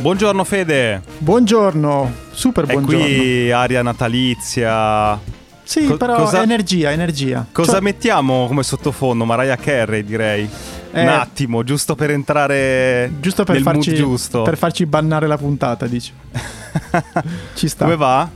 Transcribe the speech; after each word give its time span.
Buongiorno 0.00 0.44
Fede. 0.44 1.02
Buongiorno, 1.18 2.12
super 2.30 2.66
buongiorno. 2.66 3.04
qui 3.04 3.50
aria 3.50 3.82
natalizia. 3.82 5.18
Sì, 5.64 5.86
Co- 5.86 5.96
però 5.96 6.16
cosa- 6.16 6.42
energia, 6.42 6.92
energia. 6.92 7.44
Cosa 7.52 7.72
Cioè, 7.72 7.80
mettiamo 7.80 8.46
come 8.46 8.62
sottofondo? 8.62 9.24
Mariah 9.24 9.56
Carey, 9.56 10.04
direi. 10.04 10.48
Eh, 10.92 11.02
Un 11.02 11.08
attimo, 11.08 11.62
giusto 11.64 11.94
per 11.94 12.10
entrare 12.10 13.10
giusto 13.20 13.44
per 13.44 13.60
farci, 13.60 13.90
mood 13.90 14.00
giusto. 14.00 14.42
per 14.42 14.56
farci 14.56 14.86
bannare 14.86 15.26
la 15.26 15.36
puntata, 15.36 15.86
dici. 15.86 16.12
Ci 17.54 17.68
sta. 17.68 17.84
Come 17.84 17.96
va? 17.96 18.28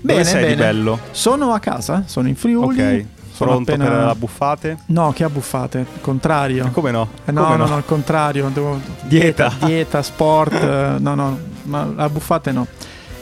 Bene, 0.00 0.18
Dove 0.18 0.24
sei 0.24 0.42
bene. 0.42 0.54
di 0.54 0.60
bello? 0.60 0.98
Sono 1.12 1.52
a 1.54 1.58
casa, 1.60 2.02
sono 2.06 2.28
in 2.28 2.36
Friuli. 2.36 2.80
Ok. 2.82 3.04
Pronto 3.36 3.72
appena- 3.72 3.88
per 3.90 4.04
la 4.06 4.14
buffate? 4.14 4.78
No, 4.86 5.12
che 5.12 5.24
abbuffate, 5.24 5.86
contrario. 6.00 6.70
Come 6.72 6.90
no? 6.90 7.08
Eh, 7.24 7.32
no, 7.32 7.44
Come 7.44 7.56
no, 7.56 7.66
no, 7.66 7.76
il 7.78 7.84
contrario. 7.84 8.48
devo- 8.52 8.80
Dieta. 9.02 9.52
dieta, 9.64 10.02
sport. 10.02 10.52
eh, 10.54 10.96
no, 10.98 11.14
no, 11.14 11.38
ma 11.64 11.84
la 11.94 12.08
buffate 12.08 12.52
no. 12.52 12.66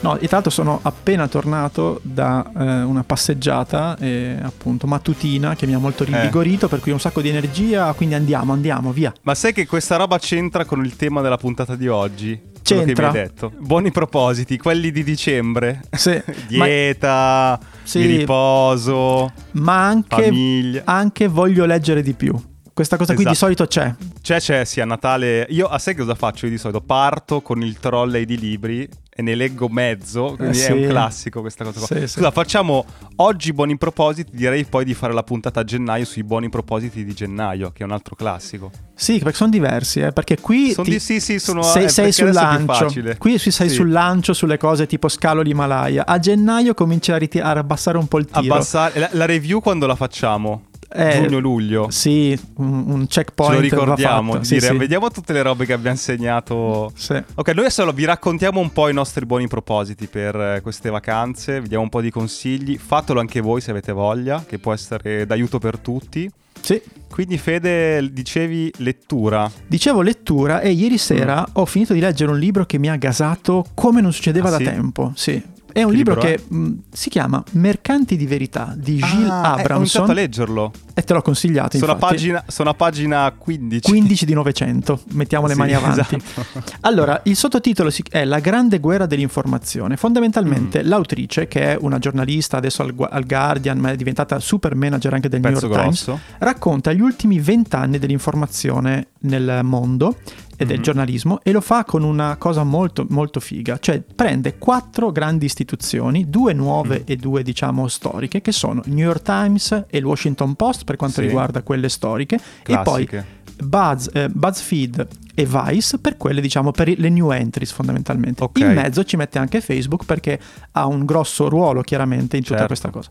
No, 0.00 0.16
e 0.16 0.26
tra 0.26 0.28
l'altro 0.32 0.50
sono 0.50 0.80
appena 0.82 1.28
tornato 1.28 2.00
da 2.02 2.44
eh, 2.58 2.82
una 2.82 3.04
passeggiata, 3.04 3.96
eh, 4.00 4.36
appunto, 4.42 4.88
mattutina, 4.88 5.54
che 5.54 5.64
mi 5.66 5.74
ha 5.74 5.78
molto 5.78 6.02
rinvigorito, 6.02 6.66
per 6.66 6.80
cui 6.80 6.90
ho 6.90 6.94
un 6.94 7.00
sacco 7.00 7.20
di 7.20 7.28
energia, 7.28 7.92
quindi 7.92 8.16
andiamo, 8.16 8.52
andiamo, 8.52 8.90
via. 8.90 9.12
Ma 9.22 9.36
sai 9.36 9.52
che 9.52 9.64
questa 9.64 9.94
roba 9.94 10.18
c'entra 10.18 10.64
con 10.64 10.84
il 10.84 10.96
tema 10.96 11.20
della 11.20 11.36
puntata 11.36 11.76
di 11.76 11.86
oggi? 11.86 12.50
C'entra. 12.62 13.10
che 13.10 13.12
mi 13.12 13.18
hai 13.20 13.26
detto. 13.28 13.52
Buoni 13.58 13.90
propositi, 13.90 14.56
quelli 14.58 14.90
di 14.90 15.02
dicembre. 15.04 15.80
Sì, 15.90 16.20
ma, 16.56 16.64
Dieta, 16.66 17.58
Sì. 17.82 18.00
di 18.00 18.16
riposo, 18.18 19.32
ma 19.52 19.86
anche, 19.86 20.22
famiglia. 20.24 20.82
anche 20.84 21.26
voglio 21.28 21.64
leggere 21.64 22.02
di 22.02 22.14
più. 22.14 22.34
Questa 22.74 22.96
cosa 22.96 23.14
qui 23.14 23.24
di 23.24 23.30
Esatto. 23.32 23.46
solito 23.46 23.66
c'è. 23.66 23.94
C'è, 24.22 24.38
c'è, 24.40 24.64
sì, 24.64 24.80
a 24.80 24.86
Natale. 24.86 25.46
Io, 25.50 25.66
a 25.66 25.78
sai 25.78 25.94
cosa 25.94 26.14
faccio 26.14 26.46
io 26.46 26.52
di 26.52 26.58
solito? 26.58 26.80
Parto 26.80 27.42
con 27.42 27.62
il 27.62 27.78
trolley 27.78 28.24
di 28.24 28.38
libri 28.38 28.88
e 29.14 29.20
ne 29.20 29.34
leggo 29.34 29.68
mezzo, 29.68 30.36
quindi 30.38 30.56
Eh, 30.58 30.62
è 30.62 30.64
sì. 30.64 30.72
un 30.72 30.88
classico 30.88 31.40
questa 31.42 31.64
cosa 31.64 31.78
qua. 31.80 31.86
Sì, 31.88 32.00
sì. 32.06 32.06
Scusa, 32.14 32.30
facciamo 32.30 32.86
oggi 33.16 33.52
buoni 33.52 33.76
propositi, 33.76 34.30
direi 34.34 34.64
poi 34.64 34.86
di 34.86 34.94
fare 34.94 35.12
la 35.12 35.22
puntata 35.22 35.60
a 35.60 35.64
gennaio 35.64 36.06
sui 36.06 36.24
buoni 36.24 36.48
propositi 36.48 37.04
di 37.04 37.12
gennaio, 37.12 37.72
che 37.72 37.82
è 37.82 37.84
un 37.84 37.92
altro 37.92 38.16
classico. 38.16 38.70
Sì, 38.94 39.18
perché 39.18 39.36
sono 39.36 39.50
diversi, 39.50 40.00
eh, 40.00 40.12
perché 40.12 40.40
qui 40.40 40.72
Sono 40.72 40.86
ti- 40.86 40.92
di- 40.92 40.98
sì, 40.98 41.20
sì, 41.20 41.38
sono 41.38 41.60
sei, 41.62 41.84
eh, 41.84 41.88
sei 41.90 42.10
sul 42.10 42.32
lancio. 42.32 42.72
facile. 42.72 43.18
Qui 43.18 43.36
sei 43.36 43.52
Sì. 43.52 43.68
sul 43.68 43.90
lancio 43.90 44.32
sulle 44.32 44.56
cose 44.56 44.86
tipo 44.86 45.08
scalo 45.10 45.42
l'Himalaya. 45.42 46.06
A 46.06 46.18
gennaio 46.18 46.72
cominci 46.72 47.12
a, 47.12 47.18
riti- 47.18 47.38
a 47.38 47.50
abbassare 47.50 47.98
un 47.98 48.08
po' 48.08 48.18
il 48.18 48.24
tiro. 48.24 48.54
Abbassare 48.54 48.98
la, 48.98 49.08
la 49.12 49.26
review 49.26 49.60
quando 49.60 49.86
la 49.86 49.94
facciamo? 49.94 50.68
Eh, 50.94 51.22
Giugno-luglio. 51.22 51.90
Sì, 51.90 52.38
un, 52.56 52.84
un 52.88 53.08
Ce 53.08 53.22
checkpoint. 53.24 53.54
lo 53.54 53.60
ricordiamo, 53.60 54.42
Sì, 54.42 54.60
sì. 54.60 54.76
vediamo 54.76 55.10
tutte 55.10 55.32
le 55.32 55.42
robe 55.42 55.64
che 55.66 55.72
abbiamo 55.72 55.96
segnato. 55.96 56.92
Sì. 56.94 57.14
Ok, 57.34 57.48
noi 57.48 57.64
adesso 57.64 57.90
vi 57.92 58.04
raccontiamo 58.04 58.60
un 58.60 58.70
po' 58.72 58.88
i 58.88 58.92
nostri 58.92 59.24
buoni 59.26 59.48
propositi 59.48 60.06
per 60.06 60.34
eh, 60.36 60.60
queste 60.62 60.90
vacanze, 60.90 61.60
vi 61.60 61.68
diamo 61.68 61.84
un 61.84 61.88
po' 61.90 62.00
di 62.00 62.10
consigli, 62.10 62.76
fatelo 62.78 63.20
anche 63.20 63.40
voi 63.40 63.60
se 63.60 63.70
avete 63.70 63.92
voglia, 63.92 64.44
che 64.46 64.58
può 64.58 64.72
essere 64.72 65.26
d'aiuto 65.26 65.58
per 65.58 65.78
tutti. 65.78 66.30
Sì. 66.60 66.80
Quindi 67.10 67.38
Fede, 67.38 68.12
dicevi 68.12 68.72
lettura. 68.78 69.50
Dicevo 69.66 70.00
lettura 70.00 70.60
e 70.60 70.70
ieri 70.70 70.96
sera 70.96 71.44
ho 71.54 71.66
finito 71.66 71.92
di 71.92 72.00
leggere 72.00 72.30
un 72.30 72.38
libro 72.38 72.64
che 72.64 72.78
mi 72.78 72.88
ha 72.88 72.96
gasato 72.96 73.66
come 73.74 74.00
non 74.00 74.12
succedeva 74.12 74.46
Ah, 74.48 74.50
da 74.52 74.56
sì? 74.58 74.64
tempo. 74.64 75.12
Sì. 75.16 75.42
È 75.72 75.82
un 75.82 75.92
libro, 75.92 76.14
libro 76.14 76.28
che 76.28 76.42
mh, 76.54 76.72
si 76.92 77.08
chiama 77.10 77.42
Mercanti 77.52 78.16
di 78.16 78.26
verità 78.26 78.74
di 78.76 78.96
Gilles 78.96 79.28
Ah, 79.30 79.34
eh, 79.34 79.38
Ho 79.38 79.48
iniziato 79.48 79.60
Abramson 79.60 80.10
a 80.10 80.12
leggerlo. 80.12 80.72
e 80.94 81.02
te 81.02 81.12
l'ho 81.14 81.22
consigliato 81.22 81.78
Sono 81.78 81.92
a, 81.92 81.96
pagina, 81.96 82.44
sono 82.46 82.70
a 82.70 82.74
pagina 82.74 83.32
15. 83.36 83.88
15 83.88 84.24
di 84.26 84.34
Novecento, 84.34 85.00
mettiamo 85.12 85.46
le 85.46 85.54
Sì, 85.54 85.58
mani 85.58 85.74
avanti. 85.74 86.16
esatto. 86.16 86.62
Allora, 86.80 87.20
il 87.24 87.36
sottotitolo 87.36 87.90
è 88.10 88.24
La 88.24 88.38
grande 88.40 88.78
guerra 88.78 89.06
dell'informazione. 89.06 89.96
Fondamentalmente 89.96 90.82
Mm. 90.82 90.86
l'autrice, 90.88 91.48
che 91.48 91.72
è 91.72 91.76
una 91.80 91.98
giornalista 91.98 92.56
adesso 92.58 92.82
al, 92.82 92.94
al 93.10 93.24
Guardian, 93.26 93.78
ma 93.78 93.90
è 93.90 93.96
diventata 93.96 94.38
super 94.38 94.74
manager 94.74 95.14
anche 95.14 95.28
del 95.28 95.40
New 95.40 95.52
Pezzo 95.52 95.66
York 95.66 95.80
Times, 95.80 96.04
grosso. 96.04 96.20
racconta 96.38 96.92
gli 96.92 97.00
ultimi 97.00 97.38
vent'anni 97.40 97.98
dell'informazione 97.98 99.08
nel 99.20 99.60
mondo 99.62 100.16
e 100.62 100.66
del 100.66 100.76
Mhm. 100.78 100.82
giornalismo 100.82 101.40
e 101.42 101.52
lo 101.52 101.60
fa 101.60 101.84
con 101.84 102.02
una 102.02 102.36
cosa 102.36 102.62
molto 102.64 103.06
molto 103.10 103.40
figa, 103.40 103.78
cioè 103.78 104.00
prende 104.00 104.58
quattro 104.58 105.12
grandi 105.12 105.44
istituzioni, 105.44 106.28
due 106.28 106.52
nuove 106.52 107.00
Mm. 107.00 107.02
e 107.06 107.16
due 107.16 107.42
diciamo 107.42 107.88
storiche, 107.88 108.40
che 108.40 108.52
sono 108.52 108.80
New 108.86 109.04
York 109.06 109.22
Times 109.22 109.84
e 109.88 109.98
il 109.98 110.04
Washington 110.04 110.54
Post 110.54 110.84
per 110.84 110.96
quanto 110.96 111.20
Sì. 111.20 111.26
riguarda 111.26 111.62
quelle 111.62 111.88
storiche 111.88 112.36
e 112.36 112.40
poi 112.64 113.04
Classiche. 113.06 113.40
Buzz, 113.66 114.08
eh, 114.12 114.28
BuzzFeed 114.28 115.06
e 115.34 115.46
Vice 115.46 115.96
per 115.98 116.18
quelle 116.18 116.42
diciamo 116.42 116.72
per 116.72 116.88
i- 116.88 116.96
le 116.98 117.08
new 117.08 117.30
entries 117.30 117.72
fondamentalmente. 117.72 118.42
Ok. 118.44 118.58
In 118.60 118.72
mezzo 118.74 119.02
ci 119.02 119.16
mette 119.16 119.38
anche 119.38 119.62
Facebook 119.62 120.04
perché 120.04 120.38
ha 120.72 120.86
un 120.86 121.06
grosso 121.06 121.48
ruolo 121.48 121.80
chiaramente 121.80 122.36
in 122.36 122.42
tutta 122.42 122.66
Certo. 122.66 122.66
questa 122.66 122.90
cosa. 122.90 123.08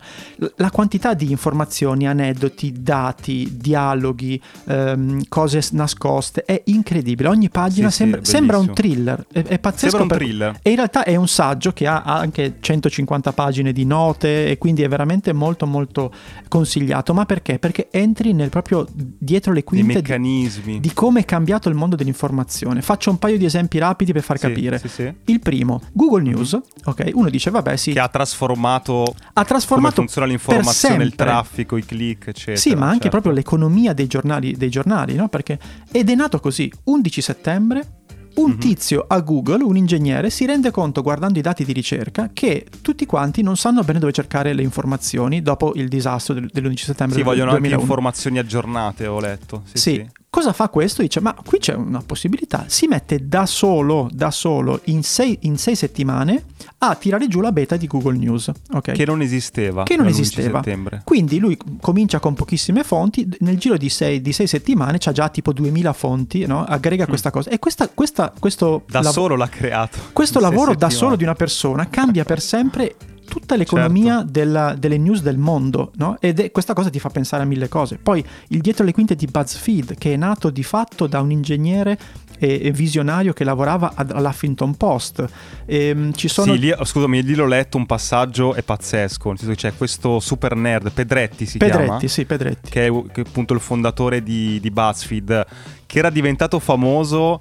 La 0.57 0.69
quantità 0.69 1.15
di 1.15 1.31
informazioni, 1.31 2.07
aneddoti, 2.07 2.73
dati, 2.79 3.57
dialoghi, 3.59 4.39
ehm, 4.67 5.23
cose 5.29 5.61
nascoste 5.71 6.43
è 6.45 6.61
incredibile. 6.65 7.27
Ogni 7.27 7.49
pagina 7.49 7.89
Sì, 7.89 7.93
sì, 7.95 8.01
sembra, 8.03 8.21
è 8.21 8.25
sembra 8.25 8.57
un 8.59 8.73
thriller, 8.73 9.25
è, 9.31 9.41
è 9.43 9.57
pazzesco. 9.59 9.97
Sembra 9.97 10.01
un 10.03 10.07
per- 10.07 10.17
thriller. 10.19 10.59
e 10.61 10.69
in 10.69 10.75
realtà 10.75 11.03
è 11.03 11.15
un 11.15 11.27
saggio 11.27 11.71
che 11.71 11.87
ha 11.87 12.03
anche 12.03 12.57
150 12.59 13.31
pagine 13.33 13.73
di 13.73 13.83
note 13.85 14.47
e 14.47 14.57
quindi 14.59 14.83
è 14.83 14.87
veramente 14.87 15.33
molto 15.33 15.65
molto 15.65 16.11
consigliato. 16.47 17.15
Ma 17.15 17.25
perché? 17.25 17.57
Perché 17.57 17.87
entri 17.91 18.33
nel 18.33 18.49
proprio 18.49 18.85
dietro 18.93 19.53
le 19.53 19.59
I 19.59 19.63
quinte 19.63 19.87
di, 19.87 19.93
meccanismi. 19.95 20.40
Di 20.79 20.93
come 20.93 21.21
è 21.21 21.25
cambiato 21.25 21.69
il 21.69 21.75
mondo 21.75 21.95
dell'informazione. 21.95 22.81
Faccio 22.81 23.09
un 23.09 23.19
paio 23.19 23.37
di 23.37 23.45
esempi 23.45 23.77
rapidi 23.77 24.11
per 24.13 24.21
far 24.23 24.37
Sì, 24.39 24.47
capire. 24.47 24.79
sì, 24.79 24.87
sì. 24.87 25.13
Il 25.25 25.39
primo, 25.39 25.81
Google 25.93 26.23
News, 26.23 26.59
ok? 26.85 27.11
Uno 27.13 27.29
dice, 27.29 27.49
vabbè, 27.49 27.75
sì, 27.75 27.91
Che 27.93 27.99
ha 27.99 28.07
trasformato 28.07 29.03
ha 29.03 29.13
come 29.33 29.45
trasformato 29.45 29.95
funziona 29.95 30.27
l'informazione, 30.27 31.03
il 31.03 31.15
traffico, 31.15 31.77
i 31.77 31.85
click, 31.85 32.27
eccetera. 32.27 32.57
Sì, 32.57 32.73
ma 32.75 32.85
anche 32.85 33.03
certo. 33.03 33.09
proprio 33.09 33.31
l'economia 33.33 33.93
dei 33.93 34.07
giornali, 34.07 34.55
dei 34.57 34.69
giornali, 34.69 35.15
no? 35.15 35.27
Perché 35.27 35.59
ed 35.91 36.09
è 36.09 36.15
nato 36.15 36.39
così, 36.39 36.71
11 36.85 37.21
settembre. 37.21 37.95
Un 38.33 38.51
Mhm. 38.51 38.57
tizio 38.59 39.03
a 39.09 39.19
Google, 39.19 39.61
un 39.61 39.75
ingegnere, 39.75 40.29
si 40.29 40.45
rende 40.45 40.71
conto 40.71 41.01
guardando 41.01 41.37
i 41.37 41.41
dati 41.41 41.65
di 41.65 41.73
ricerca 41.73 42.29
che 42.31 42.65
tutti 42.81 43.05
quanti 43.05 43.41
non 43.41 43.57
sanno 43.57 43.83
bene 43.83 43.99
dove 43.99 44.13
cercare 44.13 44.53
le 44.53 44.61
informazioni 44.61 45.41
dopo 45.41 45.73
il 45.75 45.89
disastro 45.89 46.35
del- 46.35 46.49
dell'11 46.49 46.85
settembre 46.85 47.17
Sì, 47.17 47.23
vogliono 47.23 47.49
anche 47.49 47.59
2001. 47.59 47.81
informazioni 47.81 48.39
aggiornate, 48.39 49.05
ho 49.05 49.19
letto. 49.19 49.63
Sì, 49.65 49.77
Sì. 49.77 49.93
sì. 49.95 50.09
Cosa 50.33 50.53
fa 50.53 50.69
questo? 50.69 51.01
Dice, 51.01 51.19
ma 51.19 51.35
qui 51.45 51.59
c'è 51.59 51.73
una 51.73 52.01
possibilità. 52.05 52.63
Si 52.67 52.87
mette 52.87 53.27
da 53.27 53.45
solo, 53.45 54.07
da 54.13 54.31
solo, 54.31 54.79
in 54.85 55.03
sei, 55.03 55.37
in 55.41 55.57
sei 55.57 55.75
settimane 55.75 56.45
a 56.77 56.95
tirare 56.95 57.27
giù 57.27 57.41
la 57.41 57.51
beta 57.51 57.75
di 57.75 57.85
Google 57.85 58.15
News. 58.17 58.49
ok? 58.71 58.93
Che 58.93 59.05
non 59.05 59.21
esisteva. 59.21 59.83
Che 59.83 59.97
non 59.97 60.05
l'11 60.05 60.09
esisteva. 60.09 60.59
settembre. 60.63 61.01
Quindi 61.03 61.37
lui 61.37 61.57
comincia 61.81 62.19
con 62.21 62.33
pochissime 62.33 62.83
fonti, 62.85 63.27
nel 63.39 63.57
giro 63.57 63.75
di 63.75 63.89
sei, 63.89 64.21
di 64.21 64.31
sei 64.31 64.47
settimane 64.47 64.99
c'ha 64.99 65.11
già 65.11 65.27
tipo 65.27 65.51
2000 65.51 65.91
fonti, 65.91 66.45
no? 66.45 66.63
aggrega 66.63 67.07
questa 67.07 67.29
cosa. 67.29 67.49
E 67.49 67.59
questa, 67.59 67.89
questa- 67.89 68.31
questo, 68.39 68.83
Mm. 68.85 68.89
Da 68.89 69.01
lav- 69.01 69.13
solo 69.13 69.35
l'ha 69.35 69.49
creato. 69.49 69.97
questo 70.13 70.39
lavoro 70.39 70.75
da 70.75 70.89
solo 70.89 71.17
di 71.17 71.23
una 71.23 71.35
persona 71.35 71.89
cambia 71.89 72.23
per 72.23 72.39
sempre 72.39 72.95
tutta 73.31 73.55
l'economia 73.55 74.17
Certo. 74.17 74.31
della- 74.31 74.75
delle 74.77 74.97
news 74.97 75.21
del 75.21 75.37
mondo, 75.37 75.93
no? 75.95 76.17
Ed 76.19 76.41
è, 76.41 76.51
questa 76.51 76.73
cosa 76.73 76.89
ti 76.89 76.99
fa 76.99 77.07
pensare 77.07 77.43
a 77.43 77.45
mille 77.45 77.69
cose. 77.69 77.97
Poi 77.97 78.21
il 78.49 78.59
dietro 78.59 78.83
le 78.83 78.91
quinte 78.91 79.15
di 79.15 79.25
BuzzFeed, 79.25 79.95
che 79.97 80.11
è 80.11 80.17
nato 80.17 80.49
di 80.49 80.63
fatto 80.63 81.07
da 81.07 81.21
un 81.21 81.31
ingegnere 81.31 81.97
e, 82.37 82.59
e 82.63 82.71
visionario 82.71 83.31
che 83.31 83.45
lavorava 83.45 83.93
all'Huffington 83.95 84.75
Post. 84.75 85.23
Ehm, 85.65 86.11
ci 86.11 86.27
sono 86.27 86.51
Sì, 86.53 86.59
lì, 86.59 86.73
scusami, 86.83 87.23
lì 87.23 87.35
l'ho 87.35 87.45
letto 87.47 87.77
un 87.77 87.85
passaggio 87.85 88.53
è 88.53 88.63
pazzesco. 88.63 89.29
Nel 89.29 89.37
senso 89.37 89.53
che 89.53 89.59
c'è 89.69 89.73
questo 89.77 90.19
super 90.19 90.53
nerd, 90.55 90.91
Pedretti 90.91 91.45
si 91.45 91.57
chiama. 91.57 91.77
Pedretti, 91.77 92.07
sì, 92.09 92.25
Pedretti. 92.25 92.69
che 92.69 92.87
è, 92.87 92.91
che 93.13 93.21
è 93.21 93.25
appunto 93.25 93.53
il 93.53 93.61
fondatore 93.61 94.21
di, 94.21 94.59
di 94.59 94.69
BuzzFeed, 94.71 95.45
che 95.85 95.99
era 95.99 96.09
diventato 96.09 96.59
famoso 96.59 97.39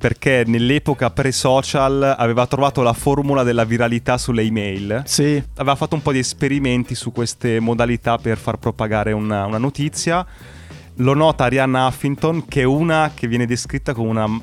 perché 0.00 0.44
nell'epoca 0.46 1.10
pre-social 1.10 2.14
aveva 2.16 2.46
trovato 2.46 2.80
la 2.80 2.94
formula 2.94 3.42
della 3.42 3.64
viralità 3.64 4.16
sulle 4.16 4.40
email. 4.40 5.02
Sì, 5.04 5.42
Aveva 5.56 5.74
fatto 5.74 5.94
un 5.94 6.00
po' 6.00 6.10
di 6.10 6.18
esperimenti 6.18 6.94
su 6.94 7.12
queste 7.12 7.60
modalità 7.60 8.16
per 8.16 8.38
far 8.38 8.56
propagare 8.56 9.12
una, 9.12 9.44
una 9.44 9.58
notizia. 9.58 10.24
Lo 10.96 11.12
nota 11.12 11.44
Arianna 11.44 11.86
Huffington, 11.86 12.46
che 12.48 12.62
è 12.62 12.64
una 12.64 13.10
che 13.14 13.26
viene 13.26 13.44
descritta 13.44 13.92
come 13.92 14.08
una 14.08 14.40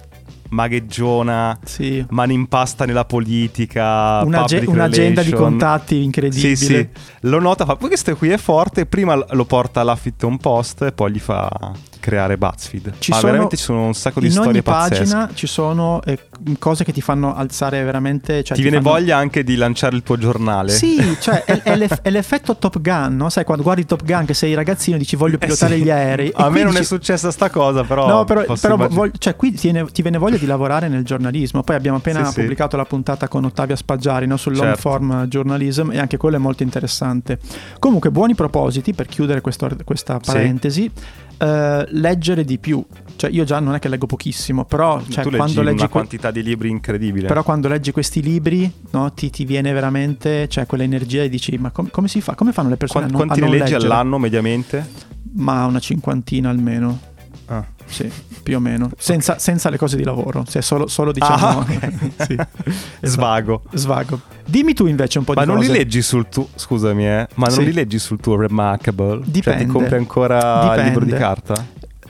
magheggiona, 0.49 1.57
sì. 1.63 2.05
mani 2.09 2.35
in 2.35 2.45
pasta 2.47 2.85
nella 2.85 3.05
politica, 3.05 4.21
Un'age- 4.23 4.63
un'agenda 4.67 5.23
di 5.23 5.31
contatti 5.31 6.03
incredibile. 6.03 6.55
Sì, 6.55 6.65
sì, 6.65 6.87
lo 7.21 7.39
nota, 7.39 7.65
fa, 7.65 7.75
"Poi 7.75 7.89
questo 7.89 8.15
qui 8.15 8.29
è 8.29 8.37
forte, 8.37 8.85
prima 8.85 9.15
lo 9.31 9.45
porta 9.45 9.81
all'Huffington 9.81 10.37
Post 10.37 10.83
e 10.83 10.91
poi 10.91 11.13
gli 11.13 11.19
fa 11.19 11.49
creare 12.07 12.37
BuzzFeed. 12.37 12.93
Ci 12.99 13.11
Ma 13.11 13.17
sono- 13.17 13.27
veramente 13.31 13.57
ci 13.57 13.63
sono 13.63 13.85
un 13.85 13.93
sacco 13.93 14.21
di 14.21 14.27
In 14.27 14.31
storie 14.31 14.51
ogni 14.51 14.61
pazzesche. 14.61 15.03
pagina 15.03 15.29
ci 15.33 15.45
sono 15.45 16.01
eh, 16.05 16.17
cose 16.57 16.85
che 16.85 16.93
ti 16.93 17.01
fanno 17.01 17.35
alzare 17.35 17.83
veramente. 17.83 18.43
Cioè 18.43 18.55
ti 18.55 18.61
viene 18.63 18.77
fanno- 18.81 18.91
voglia 18.95 19.17
anche 19.17 19.43
di 19.43 19.55
lanciare 19.57 19.95
il 19.97 20.03
tuo 20.03 20.17
giornale? 20.17 20.69
Sì, 20.71 20.97
cioè 21.19 21.43
è, 21.43 21.61
è 21.63 21.75
l'eff- 21.75 21.99
è 22.01 22.09
l'effetto 22.09 22.55
Top 22.55 22.79
Gun, 22.79 23.17
no? 23.17 23.29
Sai, 23.29 23.43
quando 23.43 23.63
guardi 23.63 23.85
Top 23.85 24.03
Gun 24.05 24.23
che 24.25 24.33
sei 24.33 24.53
ragazzino 24.53 24.95
e 24.95 24.99
dici 24.99 25.15
voglio 25.17 25.35
Eh 25.35 25.39
pilotare 25.39 25.75
sì. 25.75 25.83
gli 25.83 25.89
aerei. 25.89 26.31
A 26.35 26.49
me 26.49 26.59
non 26.63 26.71
è 26.71 26.79
dici- 26.79 26.85
successa 26.85 27.29
sta 27.31 27.49
cosa, 27.49 27.83
però. 27.83 28.07
No, 28.07 28.23
però, 28.23 28.41
però 28.45 28.75
immaginare. 28.75 28.87
vog- 28.93 29.17
cioè, 29.17 29.35
qui 29.35 29.51
ti 29.51 29.69
viene, 29.69 29.85
ti 29.91 30.01
viene 30.01 30.17
voglia 30.17 30.37
di 30.37 30.45
lavorare 30.45 30.87
nel 30.87 31.03
giornalismo. 31.03 31.61
Poi 31.63 31.75
abbiamo 31.75 31.97
appena 31.97 32.23
Sì, 32.25 32.31
sì. 32.31 32.39
pubblicato 32.39 32.77
la 32.77 32.85
puntata 32.85 33.27
con 33.27 33.43
Ottavia 33.43 33.75
Spaggiari 33.75 34.25
no? 34.27 34.37
sul 34.37 34.53
long 34.53 34.73
Certo. 34.73 34.81
form 34.89 35.25
journalism 35.27 35.91
e 35.91 35.99
anche 35.99 36.15
quello 36.17 36.37
è 36.37 36.39
molto 36.39 36.63
interessante. 36.63 37.39
Comunque, 37.79 38.11
buoni 38.11 38.33
propositi 38.35 38.93
per 38.93 39.07
chiudere 39.07 39.41
questo- 39.41 39.69
questa 39.83 40.19
Sì. 40.21 40.31
parentesi. 40.31 40.91
Eh, 41.37 41.85
leggere 41.89 42.43
di 42.43 42.57
più, 42.57 42.83
cioè 43.15 43.29
io 43.29 43.43
già 43.43 43.59
non 43.59 43.75
è 43.75 43.79
che 43.79 43.89
leggo 43.89 44.05
pochissimo, 44.05 44.65
però 44.65 45.01
cioè, 45.07 45.23
tu 45.23 45.29
leggi 45.29 45.37
quando 45.37 45.61
una 45.61 45.69
leggi 45.69 45.81
que- 45.81 45.89
quantità 45.89 46.31
di 46.31 46.43
libri 46.43 46.69
incredibile. 46.69 47.27
però 47.27 47.43
quando 47.43 47.67
leggi 47.67 47.91
questi 47.91 48.21
libri 48.21 48.71
no, 48.91 49.11
ti, 49.13 49.29
ti 49.29 49.45
viene 49.45 49.71
veramente 49.73 50.47
cioè, 50.47 50.65
quell'energia 50.65 51.23
e 51.23 51.29
dici 51.29 51.57
ma 51.57 51.71
com- 51.71 51.89
come 51.89 52.07
si 52.07 52.21
fa? 52.21 52.35
Come 52.35 52.51
fanno 52.51 52.69
le 52.69 52.77
persone 52.77 53.05
Qua- 53.07 53.15
a 53.15 53.17
non, 53.17 53.25
quanti 53.27 53.43
a 53.43 53.47
non 53.47 53.57
leggi 53.57 53.71
leggere? 53.73 53.91
all'anno 53.93 54.17
mediamente? 54.17 54.89
Ma 55.33 55.65
una 55.65 55.79
cinquantina 55.79 56.49
almeno. 56.49 56.99
Ah. 57.47 57.63
Sì, 57.85 58.11
più 58.43 58.57
o 58.57 58.59
meno. 58.59 58.89
Senza, 58.97 59.39
senza 59.39 59.69
le 59.69 59.77
cose 59.77 59.95
di 59.95 60.03
lavoro, 60.03 60.43
se 60.45 60.61
solo, 60.61 60.87
solo 60.87 61.13
diciamo. 61.13 61.47
Ah, 61.47 61.57
ok. 61.57 62.09
sì. 62.27 62.37
Svago. 63.01 63.63
Svago. 63.71 64.19
Dimmi 64.49 64.73
tu 64.73 64.87
invece 64.87 65.17
un 65.19 65.25
po' 65.25 65.33
Ma 65.33 65.41
di 65.41 65.47
non 65.47 65.57
cose. 65.57 65.71
li 65.71 65.77
leggi 65.77 66.01
sul 66.01 66.27
tuo. 66.29 66.47
Scusami, 66.55 67.05
eh. 67.05 67.27
Ma 67.35 67.47
non 67.47 67.55
Sì. 67.57 67.65
li 67.65 67.73
leggi 67.73 67.99
sul 67.99 68.19
tuo 68.19 68.37
Remarkable? 68.37 69.19
Cioè, 69.23 69.29
Dipende. 69.31 69.65
ti 69.65 69.69
compri 69.69 69.95
ancora 69.95 70.73
il 70.77 70.83
libro 70.83 71.03
di 71.03 71.11
Dipende. 71.11 71.17
carta? 71.17 71.65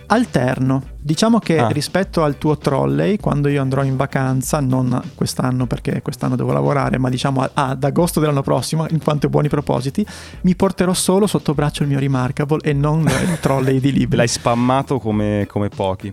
Alterno. 0.08 0.84
Diciamo 1.02 1.40
che 1.40 1.58
Ah. 1.60 1.68
rispetto 1.68 2.24
al 2.24 2.38
tuo 2.38 2.58
trolley, 2.58 3.18
quando 3.18 3.48
io 3.50 3.62
andrò 3.62 3.84
in 3.84 3.96
vacanza, 3.98 4.60
non 4.60 5.02
quest'anno 5.16 5.66
perché 5.68 6.02
quest'anno 6.02 6.36
devo 6.36 6.52
lavorare, 6.52 6.98
ma 6.98 7.10
diciamo 7.10 7.42
a- 7.42 7.52
ad 7.54 7.84
agosto 7.84 8.20
dell'anno 8.20 8.42
prossimo, 8.42 8.86
in 8.90 9.02
quanto 9.04 9.28
buoni 9.30 9.50
propositi, 9.50 10.06
mi 10.42 10.56
porterò 10.56 10.94
solo 10.94 11.28
sotto 11.28 11.54
braccio 11.54 11.84
il 11.84 11.90
mio 11.90 12.00
Remarkable 12.00 12.60
e 12.64 12.74
non 12.74 13.02
il 13.02 13.38
trolley 13.42 13.80
di 13.80 13.92
libri. 13.92 14.18
L'hai 14.18 14.28
spammato 14.28 15.00
come, 15.00 15.46
come 15.48 15.70
pochi. 15.70 16.12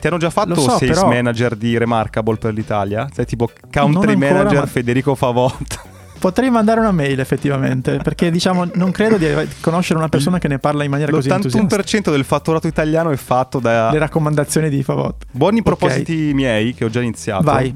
Ti 0.00 0.06
hanno 0.06 0.16
già 0.18 0.30
fatto 0.30 0.54
Lo 0.54 0.60
so, 0.60 0.78
sales 0.78 0.96
però- 0.96 1.08
manager 1.08 1.54
di 1.56 1.76
Remarkable 1.76 2.36
per 2.36 2.54
l'Italia? 2.54 3.06
Sei 3.12 3.26
tipo 3.26 3.50
country 3.70 4.12
ancora, 4.12 4.32
manager 4.34 4.60
ma- 4.60 4.66
Federico 4.66 5.14
Favot. 5.14 5.88
Potrei 6.20 6.50
mandare 6.50 6.80
una 6.80 6.92
mail 6.92 7.18
effettivamente, 7.18 7.96
perché 7.96 8.30
diciamo 8.30 8.68
non 8.74 8.90
credo 8.90 9.16
di 9.16 9.26
conoscere 9.60 9.98
una 9.98 10.10
persona 10.10 10.38
che 10.38 10.48
ne 10.48 10.58
parla 10.58 10.84
in 10.84 10.90
maniera 10.90 11.10
così 11.10 11.30
entusiasta. 11.30 11.76
L'81% 11.76 12.10
del 12.10 12.24
fatturato 12.24 12.66
italiano 12.66 13.10
è 13.10 13.16
fatto 13.16 13.58
da 13.58 13.90
Le 13.90 13.98
raccomandazioni 13.98 14.68
di 14.68 14.82
Favot. 14.82 15.24
buoni 15.30 15.58
Ok. 15.60 15.64
propositi 15.64 16.32
miei 16.34 16.74
che 16.74 16.84
ho 16.84 16.90
già 16.90 17.00
iniziato. 17.00 17.42
Vai. 17.44 17.72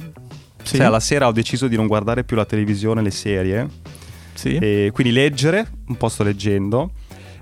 Sì. 0.62 0.76
Cioè, 0.76 0.84
alla 0.86 1.00
sera 1.00 1.26
ho 1.26 1.32
deciso 1.32 1.68
di 1.68 1.76
non 1.76 1.86
guardare 1.86 2.22
più 2.24 2.36
la 2.36 2.44
televisione, 2.44 3.00
le 3.02 3.10
serie. 3.10 3.66
sì. 4.34 4.56
E 4.56 4.90
quindi 4.92 5.12
leggere, 5.14 5.66
un 5.88 5.96
po' 5.96 6.08
sto 6.10 6.22
leggendo. 6.22 6.90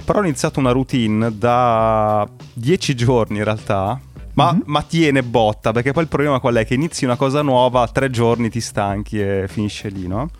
Però 0.04 0.20
ho 0.20 0.22
iniziato 0.22 0.60
una 0.60 0.70
routine 0.70 1.36
da 1.36 2.28
10 2.52 2.94
giorni 2.94 3.38
in 3.38 3.44
realtà. 3.44 3.98
Ma, 4.34 4.52
Mhm. 4.52 4.62
ma 4.66 4.82
tiene 4.82 5.22
botta, 5.22 5.72
perché 5.72 5.92
poi 5.92 6.04
il 6.04 6.08
problema 6.08 6.38
qual 6.40 6.54
è? 6.54 6.64
Che 6.64 6.74
inizi 6.74 7.04
una 7.04 7.16
cosa 7.16 7.42
nuova, 7.42 7.86
tre 7.88 8.08
giorni 8.08 8.48
ti 8.50 8.60
stanchi 8.60 9.20
e 9.20 9.44
finisce 9.48 9.88
lì, 9.88 10.06
no? 10.06 10.30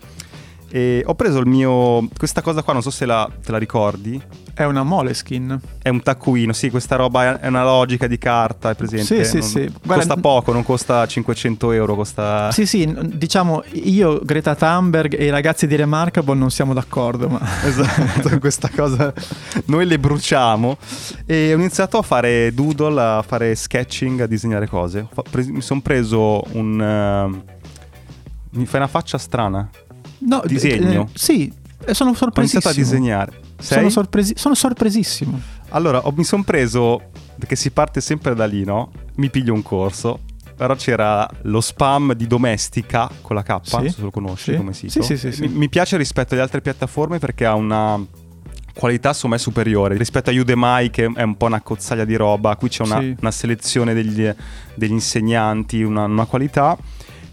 E 0.75 1.03
ho 1.05 1.13
preso 1.13 1.37
il 1.37 1.45
mio... 1.45 2.07
Questa 2.17 2.41
cosa 2.41 2.63
qua, 2.63 2.73
non 2.73 2.81
so 2.81 2.89
se 2.89 3.05
la, 3.05 3.29
te 3.45 3.51
la 3.51 3.59
ricordi. 3.59 4.19
È 4.55 4.63
una 4.63 4.81
moleskin. 4.81 5.59
È 5.79 5.89
un 5.89 6.01
taccuino, 6.01 6.51
sì, 6.51 6.71
questa 6.71 6.95
roba 6.95 7.39
è 7.39 7.45
analogica 7.45 8.07
di 8.07 8.17
carta, 8.17 8.71
è 8.71 8.75
presente? 8.75 9.23
Sì, 9.23 9.37
Non- 9.37 9.47
sì. 9.47 9.65
Costa 9.65 9.79
Guarda- 9.83 10.15
poco, 10.15 10.51
non 10.51 10.63
costa 10.63 11.05
500 11.05 11.71
euro, 11.73 11.93
costa... 11.93 12.49
Sì, 12.51 12.65
sì, 12.65 12.91
diciamo 13.13 13.61
io, 13.73 14.19
Greta 14.23 14.55
Thunberg 14.55 15.13
e 15.13 15.25
i 15.25 15.29
ragazzi 15.29 15.67
di 15.67 15.75
Remarkable 15.75 16.33
non 16.35 16.49
siamo 16.49 16.73
d'accordo, 16.73 17.27
ma 17.29 17.39
Esatto, 17.63 18.37
questa 18.41 18.69
cosa 18.75 19.13
noi 19.65 19.85
le 19.85 19.99
bruciamo 19.99 20.75
e 21.27 21.53
ho 21.53 21.55
iniziato 21.55 21.99
a 21.99 22.01
fare 22.01 22.51
doodle, 22.51 22.99
a 22.99 23.21
fare 23.21 23.53
sketching, 23.53 24.21
a 24.21 24.25
disegnare 24.25 24.67
cose. 24.67 25.07
Mi 25.33 25.61
sono 25.61 25.81
preso 25.81 26.41
un... 26.53 26.81
ehm, 26.81 27.43
mi 28.55 28.65
fai 28.65 28.79
una 28.79 28.89
faccia 28.89 29.19
strana. 29.19 29.69
No, 30.25 30.41
Disegno. 30.45 31.09
eh, 31.13 31.17
sì, 31.17 31.51
eh, 31.85 31.93
sono 31.93 32.09
Ho 32.09 32.13
iniziato 32.13 32.15
sorpresissimo. 32.15 32.69
a 32.69 32.73
disegnare. 32.73 33.31
Sei? 33.59 33.77
Sono, 33.77 33.89
sorpresi- 33.89 34.33
sono 34.37 34.55
sorpresissimo. 34.55 35.39
Allora, 35.69 36.05
ho- 36.05 36.13
mi 36.15 36.23
sono 36.23 36.43
preso, 36.43 37.01
perché 37.37 37.55
si 37.55 37.71
parte 37.71 38.01
sempre 38.01 38.35
da 38.35 38.45
lì, 38.45 38.63
no? 38.63 38.91
Mi 39.15 39.29
piglio 39.29 39.53
un 39.53 39.61
corso. 39.63 40.19
Però 40.55 40.75
c'era 40.75 41.27
lo 41.43 41.61
spam 41.61 42.13
di 42.13 42.27
Domestica 42.27 43.09
con 43.21 43.35
la 43.35 43.41
K, 43.41 43.57
Sì. 43.63 43.75
non 43.75 43.89
so 43.89 43.95
se 43.95 44.01
lo 44.01 44.11
conosci 44.11 44.51
Sì. 44.51 44.57
come 44.57 44.73
sito. 44.73 45.01
Sì, 45.01 45.01
sì, 45.01 45.17
sì, 45.17 45.31
sì. 45.31 45.41
Mi, 45.41 45.47
mi 45.57 45.69
piace 45.69 45.97
rispetto 45.97 46.33
alle 46.35 46.43
altre 46.43 46.61
piattaforme 46.61 47.17
perché 47.17 47.43
ha 47.45 47.55
una 47.55 47.99
qualità 48.73 49.13
secondo 49.13 49.35
me 49.35 49.41
superiore 49.41 49.97
rispetto 49.97 50.29
a 50.29 50.33
Udemy 50.33 50.89
che 50.91 51.09
è 51.13 51.21
un 51.23 51.35
po' 51.37 51.47
una 51.47 51.61
cozzaglia 51.61 52.05
di 52.05 52.15
roba. 52.15 52.55
Qui 52.55 52.69
c'è 52.69 52.83
una, 52.83 52.99
Sì. 52.99 53.15
una 53.19 53.31
selezione 53.31 53.93
degli, 53.95 54.29
degli 54.75 54.91
insegnanti, 54.91 55.81
una, 55.81 56.03
una 56.05 56.25
qualità. 56.25 56.77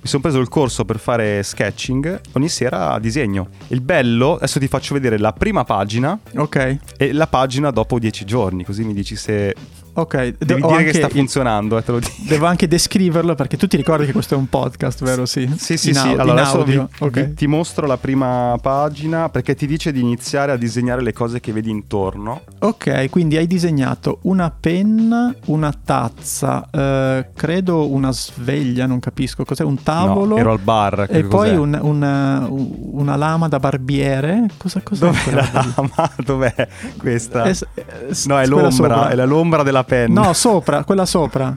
Mi 0.03 0.09
sono 0.09 0.23
preso 0.23 0.39
il 0.39 0.49
corso 0.49 0.87
per 0.87 0.99
fare 0.99 1.43
sketching, 1.43 2.21
ogni 2.33 2.49
sera 2.49 2.99
disegno. 2.99 3.49
Il 3.69 3.83
bello, 3.83 4.37
adesso 4.37 4.59
ti 4.59 4.67
faccio 4.67 4.95
vedere 4.95 5.19
la 5.19 5.35
prima 5.35 5.65
pagina 5.65 6.19
Ok, 6.37 6.79
e 6.97 7.13
la 7.13 7.27
pagina 7.27 7.71
dopo 7.71 7.99
dieci 7.99 8.25
giorni, 8.25 8.65
così 8.65 8.83
mi 8.83 8.95
dici 8.95 9.15
se 9.15 9.55
ok. 9.95 10.17
De- 10.17 10.37
devi 10.39 10.63
ho 10.63 10.69
dire 10.69 10.85
che 10.85 10.95
sta 10.95 11.09
funzionando, 11.09 11.77
eh, 11.79 11.83
te 11.85 11.93
lo 11.93 11.99
dico. 11.99 12.13
Devo 12.29 12.47
anche 12.47 12.69
descriverlo 12.69 13.35
perché 13.35 13.57
tu 13.57 13.67
ti 13.67 13.77
ricordi 13.77 14.07
che 14.07 14.13
questo 14.13 14.35
è 14.35 14.37
un 14.37 14.49
podcast, 14.49 15.03
vero? 15.05 15.27
Sì, 15.27 15.49
Sì, 15.57 15.77
sì, 15.77 15.89
In 15.91 15.95
sì. 15.95 16.09
au- 16.09 16.19
Allora, 16.19 16.43
adesso 16.43 16.65
vi- 16.65 16.77
ok. 16.77 17.11
vi- 17.11 17.35
ti 17.35 17.47
mostro 17.47 17.87
la 17.87 17.97
prima 17.97 18.57
pagina 18.61 19.29
perché 19.29 19.55
ti 19.55 19.67
dice 19.67 19.93
di 19.93 20.01
iniziare 20.01 20.53
a 20.53 20.57
disegnare 20.57 21.03
le 21.03 21.13
cose 21.13 21.41
che 21.41 21.53
vedi 21.53 21.71
intorno. 21.71 22.43
Ok, 22.61 23.09
quindi 23.11 23.37
hai 23.37 23.47
disegnato 23.47 24.19
una 24.23 24.51
penna, 24.51 25.35
una 25.47 25.73
tazza, 25.73 26.69
eh, 26.71 27.27
credo 27.35 27.89
una 27.91 28.13
sveglia, 28.13 28.87
non 28.87 29.01
capisco 29.01 29.45
cos'è, 29.45 29.65
un 29.65 29.83
tavolo. 29.83 30.35
No, 30.35 30.41
ero 30.41 30.53
al 30.53 30.59
bar. 30.61 31.07
e 31.11 31.25
poi 31.25 31.55
un- 31.57 31.79
una, 31.81 32.47
una 32.49 33.17
lama 33.17 33.49
da 33.49 33.59
barbiere. 33.59 34.47
Cosa, 34.57 34.81
cos'è 34.83 35.05
Dov'è 35.07 35.33
la 35.33 35.49
lama? 35.53 36.11
Dov'è 36.25 36.69
questa? 36.99 37.45
È 37.45 37.53
s- 37.55 37.67
eh, 37.75 37.85
s- 38.15 38.27
no, 38.27 38.39
è 38.39 38.47
l'ombra, 38.47 38.71
sopra. 38.71 39.09
è 39.11 39.15
la- 39.15 39.25
l'ombra 39.25 39.63
della 39.63 39.80
penna. 39.85 40.21
No, 40.21 40.33
sopra, 40.33 40.85
quella 40.85 41.07
sopra. 41.07 41.57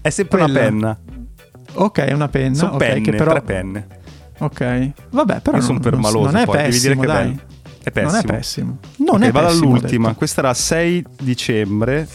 è 0.00 0.10
sempre 0.10 0.42
una 0.42 0.46
quella. 0.46 0.60
penna. 0.68 0.98
Ok, 1.74 1.98
è 2.00 2.12
una 2.12 2.28
penna. 2.28 2.54
Sono 2.56 2.72
ok, 2.72 2.78
penne, 2.78 3.10
però... 3.16 3.30
tre 3.32 3.42
penne. 3.42 3.86
Ok, 4.38 4.90
vabbè, 5.10 5.40
però 5.40 5.56
Io 5.56 5.62
sono 5.62 5.80
non, 5.82 6.00
non 6.00 6.36
è 6.36 6.44
poi, 6.44 6.56
devi 6.56 6.68
pessimo, 6.70 6.94
dire 6.94 6.94
che 6.94 7.02
è 7.02 7.06
dai. 7.06 7.40
È 7.82 7.90
pessimo. 7.90 8.10
Non 8.10 8.20
è 8.20 8.24
pessimo. 8.24 8.78
Non 8.98 9.16
Ok, 9.16 9.22
è 9.22 9.32
vado 9.32 9.46
pessimo, 9.48 9.66
all'ultima. 9.66 10.14
Questa 10.14 10.40
era 10.40 10.54
6 10.54 11.04
dicembre. 11.20 12.08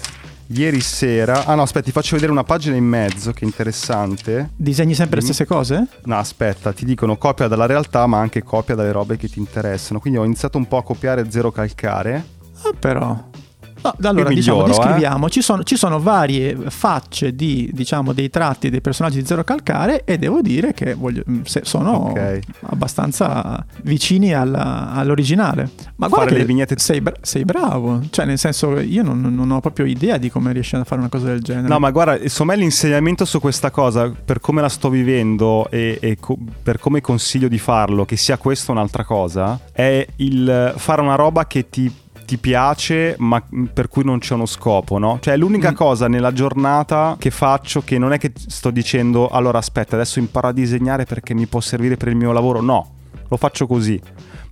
Ieri 0.47 0.81
sera. 0.81 1.45
Ah 1.45 1.55
no, 1.55 1.63
aspetta, 1.63 1.85
ti 1.85 1.91
faccio 1.91 2.15
vedere 2.15 2.31
una 2.31 2.43
pagina 2.43 2.75
in 2.75 2.85
mezzo 2.85 3.31
che 3.31 3.43
è 3.43 3.45
interessante. 3.45 4.51
Disegni 4.55 4.93
sempre 4.93 5.15
le 5.15 5.21
Dimmi. 5.21 5.33
stesse 5.33 5.51
cose? 5.51 5.87
No, 6.03 6.17
aspetta, 6.17 6.73
ti 6.73 6.85
dicono 6.85 7.17
copia 7.17 7.47
dalla 7.47 7.65
realtà, 7.65 8.05
ma 8.07 8.19
anche 8.19 8.43
copia 8.43 8.75
dalle 8.75 8.91
robe 8.91 9.17
che 9.17 9.29
ti 9.29 9.39
interessano. 9.39 9.99
Quindi 9.99 10.19
ho 10.19 10.23
iniziato 10.23 10.57
un 10.57 10.67
po' 10.67 10.77
a 10.77 10.83
copiare 10.83 11.31
zero 11.31 11.51
calcare. 11.51 12.23
Ah, 12.63 12.73
però. 12.77 13.31
No, 13.83 14.09
allora, 14.09 14.29
diciamo, 14.29 14.63
eh. 14.63 14.67
descriviamo. 14.67 15.29
Ci, 15.29 15.41
sono, 15.41 15.63
ci 15.63 15.75
sono 15.75 15.99
varie 15.99 16.55
facce 16.69 17.35
di, 17.35 17.69
diciamo, 17.73 18.13
dei 18.13 18.29
tratti 18.29 18.69
dei 18.69 18.81
personaggi 18.81 19.19
di 19.19 19.25
Zero 19.25 19.43
Calcare 19.43 20.03
e 20.05 20.17
devo 20.17 20.41
dire 20.41 20.73
che 20.73 20.93
voglio- 20.93 21.23
mm, 21.29 21.41
sono 21.63 22.09
Ok. 22.09 22.39
abbastanza 22.87 23.65
vicini 23.83 24.33
alla- 24.33 24.91
all'originale. 24.91 25.69
Ma 25.95 26.07
guarda 26.07 26.27
Fare 26.29 26.37
le 26.39 26.45
vignette- 26.45 26.77
sei, 26.77 27.01
bra- 27.01 27.13
sei 27.21 27.45
bravo. 27.45 28.01
Cioè, 28.09 28.25
nel 28.25 28.37
senso, 28.37 28.79
io 28.79 29.03
non, 29.03 29.19
non 29.21 29.51
ho 29.51 29.59
proprio 29.59 29.85
idea 29.85 30.17
di 30.17 30.29
come 30.29 30.51
riesci 30.53 30.75
a 30.75 30.83
fare 30.83 30.99
una 31.01 31.09
cosa 31.09 31.27
del 31.27 31.41
genere. 31.41 31.67
No, 31.67 31.79
ma 31.79 31.91
guarda, 31.91 32.17
insomma, 32.19 32.53
l'insegnamento 32.53 33.25
su 33.25 33.39
questa 33.39 33.71
cosa, 33.71 34.11
per 34.11 34.39
come 34.39 34.61
la 34.61 34.69
sto 34.69 34.89
vivendo 34.89 35.69
e, 35.69 35.97
e 36.01 36.17
co- 36.19 36.37
per 36.61 36.79
come 36.79 37.01
consiglio 37.01 37.47
di 37.47 37.57
farlo, 37.59 38.05
che 38.05 38.15
sia 38.17 38.37
questa 38.37 38.71
o 38.71 38.75
un'altra 38.75 39.03
cosa, 39.03 39.59
è 39.71 40.05
il 40.17 40.73
fare 40.77 41.01
una 41.01 41.15
roba 41.15 41.45
che 41.47 41.69
ti 41.69 41.91
ti 42.25 42.37
piace 42.37 43.15
ma 43.19 43.43
per 43.73 43.87
cui 43.87 44.03
non 44.03 44.19
c'è 44.19 44.33
uno 44.33 44.45
scopo, 44.45 44.97
no? 44.97 45.17
Cioè 45.21 45.33
è 45.33 45.37
l'unica 45.37 45.71
Mm. 45.71 45.75
cosa 45.75 46.07
nella 46.07 46.31
giornata 46.33 47.15
che 47.19 47.29
faccio 47.31 47.81
che 47.81 47.97
non 47.97 48.13
è 48.13 48.17
che 48.17 48.31
sto 48.35 48.69
dicendo 48.71 49.29
allora 49.29 49.57
aspetta 49.57 49.95
adesso 49.95 50.19
imparo 50.19 50.47
a 50.47 50.51
disegnare 50.53 51.05
perché 51.05 51.33
mi 51.33 51.45
può 51.45 51.59
servire 51.59 51.97
per 51.97 52.07
il 52.09 52.15
mio 52.15 52.31
lavoro, 52.31 52.61
no, 52.61 52.91
lo 53.27 53.37
faccio 53.37 53.67
così. 53.67 53.99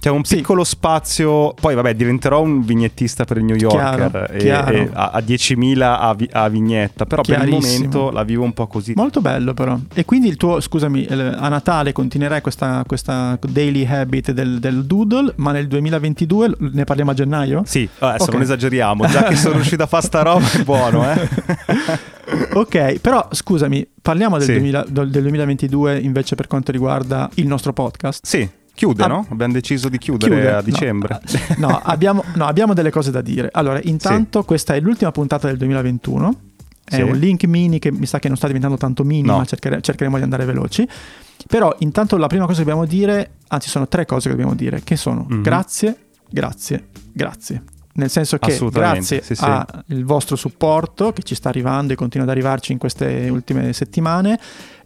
C'è 0.01 0.09
un 0.09 0.23
Sì. 0.23 0.37
piccolo 0.37 0.63
spazio. 0.63 1.53
Poi, 1.53 1.75
vabbè, 1.75 1.93
diventerò 1.93 2.41
un 2.41 2.63
vignettista 2.65 3.23
per 3.23 3.37
il 3.37 3.43
New 3.43 3.55
Yorker 3.55 4.09
Chiaro, 4.09 4.27
e- 4.33 4.37
chiaro. 4.39 4.75
e 4.75 4.89
a, 4.93 5.11
a 5.11 5.19
10.000 5.19 5.79
a, 5.99 6.13
vi- 6.15 6.27
a 6.31 6.49
vignetta. 6.49 7.05
Però 7.05 7.21
per 7.21 7.43
il 7.43 7.49
momento 7.51 8.09
la 8.09 8.23
vivo 8.23 8.43
un 8.43 8.51
po' 8.53 8.65
così. 8.65 8.93
Molto 8.95 9.21
bello 9.21 9.53
però. 9.53 9.77
E 9.93 10.03
quindi 10.03 10.27
il 10.27 10.37
tuo, 10.37 10.59
scusami, 10.59 11.01
il- 11.07 11.35
a 11.39 11.47
Natale 11.49 11.91
continuerai 11.91 12.41
questa, 12.41 12.83
questa 12.87 13.37
daily 13.47 13.85
habit 13.85 14.31
del, 14.31 14.57
del 14.59 14.85
doodle, 14.85 15.33
ma 15.35 15.51
nel 15.51 15.67
2022 15.67 16.55
ne 16.57 16.83
parliamo 16.83 17.11
a 17.11 17.13
gennaio? 17.13 17.61
Sì, 17.67 17.87
adesso 17.99 18.23
Ok. 18.23 18.31
non 18.33 18.41
esageriamo. 18.41 19.05
Già 19.05 19.21
che 19.25 19.35
sono 19.35 19.53
riuscito 19.53 19.83
a 19.83 19.85
fare 19.85 20.03
sta 20.03 20.23
roba 20.23 20.51
è 20.51 20.63
buono, 20.63 21.11
eh. 21.13 21.19
Ok, 22.53 22.99
però 23.01 23.27
scusami, 23.29 23.85
parliamo 24.01 24.37
del, 24.37 24.47
Sì. 24.47 24.53
2000 24.53 24.85
del 24.89 25.09
2022 25.09 25.99
invece 25.99 26.35
per 26.35 26.47
quanto 26.47 26.71
riguarda 26.71 27.29
il 27.35 27.45
nostro 27.47 27.73
podcast. 27.73 28.25
sì, 28.25 28.49
chiude, 28.73 29.03
Ah. 29.03 29.07
no? 29.07 29.25
Abbiamo 29.29 29.53
deciso 29.53 29.89
di 29.89 29.97
chiudere 29.97 30.33
Chiude? 30.35 30.51
a 30.51 30.55
No. 30.55 30.61
dicembre. 30.61 31.19
No, 31.57 31.79
abbiamo, 31.83 32.23
no, 32.35 32.45
abbiamo 32.45 32.73
delle 32.73 32.89
cose 32.91 33.11
da 33.11 33.21
dire. 33.21 33.49
Allora, 33.51 33.79
intanto 33.83 34.43
questa 34.43 34.73
è 34.75 34.79
l'ultima 34.79 35.11
puntata 35.11 35.47
del 35.47 35.57
2021. 35.57 36.39
È 36.83 36.95
Sì. 36.95 37.01
un 37.01 37.17
link 37.17 37.45
mini 37.45 37.79
che 37.79 37.91
mi 37.91 38.05
sa 38.05 38.19
che 38.19 38.27
non 38.27 38.35
sta 38.35 38.47
diventando 38.47 38.75
tanto 38.77 39.03
mini, 39.03 39.27
No. 39.27 39.37
ma 39.37 39.45
cerchere- 39.45 39.81
cercheremo 39.81 40.17
di 40.17 40.23
andare 40.23 40.43
veloci. 40.45 40.87
Però 41.47 41.73
intanto 41.79 42.17
la 42.17 42.27
prima 42.27 42.45
cosa 42.45 42.59
che 42.59 42.65
dobbiamo 42.65 42.85
dire, 42.85 43.31
anzi 43.47 43.69
sono 43.69 43.87
tre 43.87 44.05
cose 44.05 44.23
che 44.29 44.35
dobbiamo 44.35 44.55
dire, 44.55 44.81
che 44.83 44.95
sono 44.95 45.25
Mhm. 45.27 45.41
grazie, 45.41 45.95
grazie, 46.29 46.87
grazie. 47.13 47.63
Nel 47.93 48.09
senso 48.09 48.37
che 48.37 48.57
grazie 48.71 49.21
sì, 49.21 49.35
sì. 49.35 49.43
al 49.43 49.83
vostro 50.03 50.37
supporto 50.37 51.11
che 51.11 51.23
ci 51.23 51.35
sta 51.35 51.49
arrivando 51.49 51.91
e 51.91 51.97
continua 51.97 52.25
ad 52.25 52.31
arrivarci 52.31 52.71
in 52.71 52.77
queste 52.77 53.27
ultime 53.29 53.73
settimane, 53.73 54.39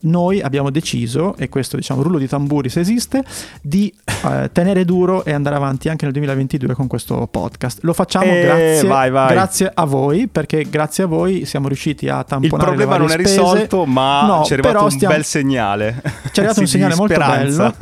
noi 0.06 0.42
abbiamo 0.42 0.70
deciso, 0.70 1.36
e 1.38 1.50
questo 1.50 1.76
diciamo 1.78 2.02
rullo 2.02 2.18
di 2.18 2.28
tamburi 2.28 2.70
se 2.70 2.80
esiste, 2.80 3.24
di 3.62 3.94
eh, 4.26 4.50
tenere 4.52 4.86
duro 4.86 5.24
e 5.26 5.34
andare 5.34 5.56
avanti 5.56 5.90
anche 5.90 6.06
nel 6.06 6.14
2022 6.14 6.74
con 6.74 6.88
questo 6.88 7.28
podcast. 7.30 7.80
Lo 7.84 7.94
facciamo 7.94 8.26
Eh, 8.32 8.42
grazie, 8.42 8.88
vai, 8.88 9.10
vai. 9.12 9.30
grazie 9.34 9.72
a 9.74 9.86
voi, 9.86 10.28
perché 10.28 10.68
grazie 10.70 11.04
a 11.04 11.08
voi 11.08 11.46
siamo 11.46 11.68
riusciti 11.68 12.08
a 12.10 12.20
Il 12.20 12.26
tamponare 12.26 12.68
problema 12.70 12.94
le 12.94 12.98
non 13.00 13.08
è 13.10 13.14
spese. 13.14 13.30
risolto, 13.42 13.86
ma 13.86 14.26
No, 14.26 14.44
ci 14.44 14.52
è 14.52 14.54
arrivato 14.58 14.84
un 14.84 14.92
stiamo- 14.92 15.14
bel 15.16 15.24
segnale. 15.26 16.02
Ci 16.04 16.40
è 16.40 16.44
arrivato 16.44 16.60
un 16.62 16.68
Sì, 16.68 16.78
di 16.78 16.84
segnale 16.84 16.96
molto 16.96 17.18
bello 17.20 17.74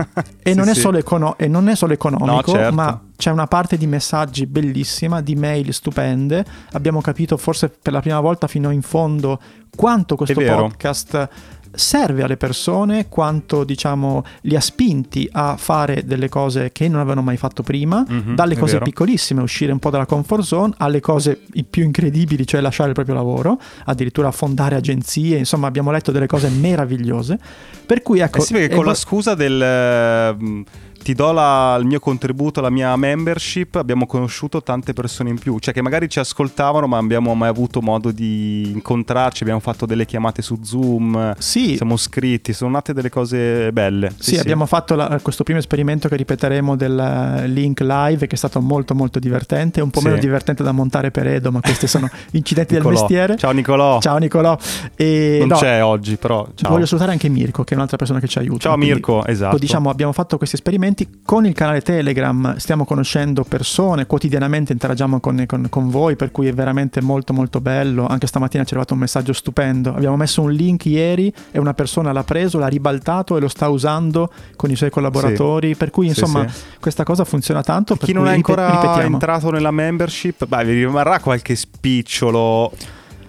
e, 0.42 0.52
Sì, 0.52 0.56
non 0.58 0.70
è 0.70 0.74
sì. 0.74 0.80
solo 0.80 0.98
econo- 0.98 1.38
e 1.38 1.48
non 1.48 1.70
è 1.70 1.76
solo 1.76 1.94
economico, 1.94 2.52
No, 2.52 2.58
certo. 2.58 2.74
ma 2.74 3.02
c'è 3.16 3.32
una 3.32 3.48
parte 3.48 3.78
di 3.78 3.88
messaggi 3.88 4.46
bellissima, 4.46 5.22
di 5.22 5.36
mail 5.36 5.74
stupende. 5.74 6.44
Abbiamo 6.74 7.00
capito 7.02 7.38
forse 7.38 7.70
per 7.70 7.94
la 7.94 8.02
prima 8.02 8.20
volta 8.20 8.48
fino 8.48 8.70
in 8.72 8.82
fondo 8.82 9.40
quanto 9.76 10.16
questo 10.16 10.40
podcast 10.42 11.30
serve 11.76 12.24
alle 12.24 12.38
persone, 12.38 13.08
quanto 13.10 13.64
diciamo 13.64 14.24
li 14.42 14.56
ha 14.56 14.60
spinti 14.60 15.28
a 15.32 15.56
fare 15.58 16.04
delle 16.06 16.30
cose 16.30 16.72
che 16.72 16.88
non 16.88 17.00
avevano 17.00 17.22
mai 17.22 17.38
fatto 17.38 17.64
prima, 17.64 18.06
Mhm, 18.08 18.36
dalle 18.36 18.56
cose 18.58 18.78
piccolissime, 18.84 19.42
uscire 19.42 19.72
un 19.72 19.80
po' 19.80 19.90
dalla 19.90 20.06
comfort 20.06 20.44
zone, 20.44 20.74
alle 20.78 21.00
cose 21.00 21.42
i 21.54 21.64
più 21.64 21.84
incredibili, 21.84 22.46
cioè 22.46 22.62
lasciare 22.62 22.90
il 22.90 22.96
proprio 22.96 23.16
lavoro, 23.16 23.60
addirittura 23.86 24.32
fondare 24.32 24.76
agenzie, 24.76 25.38
insomma 25.38 25.68
abbiamo 25.68 25.92
letto 25.92 26.12
delle 26.12 26.28
cose 26.28 26.50
meravigliose. 26.50 27.40
Per 27.86 28.02
cui 28.02 28.20
ecco... 28.20 28.38
Eh 28.38 28.42
sì, 28.42 28.54
perché 28.54 28.70
con 28.70 28.84
vo- 28.84 28.90
la 28.90 28.96
scusa 28.96 29.34
del 29.36 29.62
ehm, 29.62 30.64
ti 31.04 31.14
do 31.14 31.32
la- 31.32 31.76
il 31.80 31.86
mio 31.86 32.00
contributo, 32.00 32.62
la 32.62 32.70
mia 32.70 32.96
membership, 32.96 33.76
abbiamo 33.76 34.06
conosciuto 34.08 34.64
tante 34.64 34.94
persone 34.94 35.30
in 35.30 35.38
più, 35.38 35.60
cioè 35.60 35.74
che 35.74 35.82
magari 35.82 36.10
ci 36.10 36.20
ascoltavano 36.20 36.88
ma 36.88 36.96
non 36.96 37.06
abbiamo 37.06 37.36
mai 37.36 37.50
avuto 37.50 37.82
modo 37.82 38.12
di 38.12 38.72
incontrarci, 38.72 39.44
abbiamo 39.44 39.60
fatto 39.60 39.86
delle 39.86 40.06
chiamate 40.06 40.42
su 40.42 40.60
Zoom, 40.64 41.36
Sì, 41.38 41.76
siamo 41.76 41.98
scritti, 41.98 42.54
sono 42.54 42.72
nate 42.72 42.94
delle 42.94 43.10
cose 43.10 43.72
belle. 43.74 44.14
Sì, 44.18 44.38
abbiamo 44.38 44.66
fatto 44.66 44.96
la- 44.96 45.20
questo 45.22 45.44
primo 45.44 45.60
esperimento 45.60 46.08
che 46.08 46.16
ripeteremo 46.16 46.76
del 46.76 47.44
link 47.48 47.82
live 47.82 48.26
che 48.28 48.36
è 48.36 48.38
stato 48.38 48.62
molto 48.62 48.96
molto 48.96 49.20
divertente, 49.20 49.82
un 49.82 49.90
po' 49.90 50.00
Sì. 50.00 50.08
meno 50.08 50.20
divertente 50.20 50.64
da 50.64 50.72
montare 50.72 51.12
per 51.12 51.28
Edo, 51.28 51.52
ma 51.52 51.60
questi 51.60 51.88
sono 51.88 52.10
incidenti 52.32 52.74
del 52.76 52.84
mestiere. 52.86 53.38
Ciao 53.38 53.52
Nicolò. 53.52 54.00
Ciao 54.00 54.18
Nicolò. 54.18 54.58
E, 54.96 55.38
Non 55.40 55.50
no, 55.50 55.56
c'è 55.58 55.84
oggi, 55.84 56.16
però 56.18 56.48
ciao. 56.56 56.72
Voglio 56.72 56.86
salutare 56.86 57.12
anche 57.12 57.28
Mirko, 57.30 57.64
che 57.64 57.74
è 57.74 57.76
un'altra 57.76 57.98
persona 57.98 58.20
che 58.20 58.28
ci 58.28 58.38
aiuta. 58.40 58.60
Ciao 58.60 58.78
Mirko, 58.78 59.26
esatto. 59.26 59.58
Diciamo, 59.58 59.90
abbiamo 59.90 60.12
fatto 60.14 60.38
questi 60.38 60.56
esperimenti 60.94 61.22
con 61.26 61.46
il 61.46 61.54
canale 61.54 61.82
Telegram, 61.82 62.56
stiamo 62.58 62.86
conoscendo 62.86 63.44
persone, 63.44 64.06
quotidianamente 64.06 64.72
interagiamo 64.74 65.20
con, 65.20 65.44
con- 65.48 65.68
con 65.70 65.90
voi, 65.90 66.16
per 66.16 66.32
cui 66.32 66.48
è 66.48 66.54
veramente 66.54 67.02
molto 67.02 67.34
molto 67.34 67.60
bello. 67.60 68.06
Anche 68.08 68.28
stamattina 68.28 68.64
ci 68.64 68.70
è 68.70 68.72
arrivato 68.74 68.94
un 68.94 69.00
messaggio 69.00 69.34
stupendo. 69.34 69.94
Abbiamo 69.96 70.16
messo 70.16 70.42
un 70.42 70.52
link 70.52 70.86
ieri 70.86 71.34
e 71.52 71.60
una 71.60 71.74
persona 71.74 72.12
l'ha 72.12 72.24
preso, 72.24 72.60
l'ha 72.60 72.68
ribaltato 72.68 73.36
e 73.38 73.40
lo 73.40 73.48
sta 73.48 73.68
usando 73.70 74.32
con 74.56 74.70
i 74.70 74.76
suoi 74.76 74.90
collaboratori, 74.92 75.76
per 75.76 75.90
cui 75.90 76.12
Sì, 76.12 76.20
insomma 76.20 76.48
sì. 76.48 76.62
questa 76.80 77.04
cosa 77.04 77.24
funziona 77.24 77.64
tanto. 77.64 77.96
Per 77.96 78.06
Chi 78.08 78.14
non 78.14 78.28
è 78.28 78.36
ripet- 78.36 78.50
ancora 78.60 78.80
ripetiamo. 78.82 79.14
entrato 79.14 79.50
nella 79.50 79.72
membership, 79.72 80.46
beh, 80.46 80.64
vi 80.66 80.74
rimarrà 80.86 81.20
qualche 81.20 81.56
spicciolo 81.56 82.72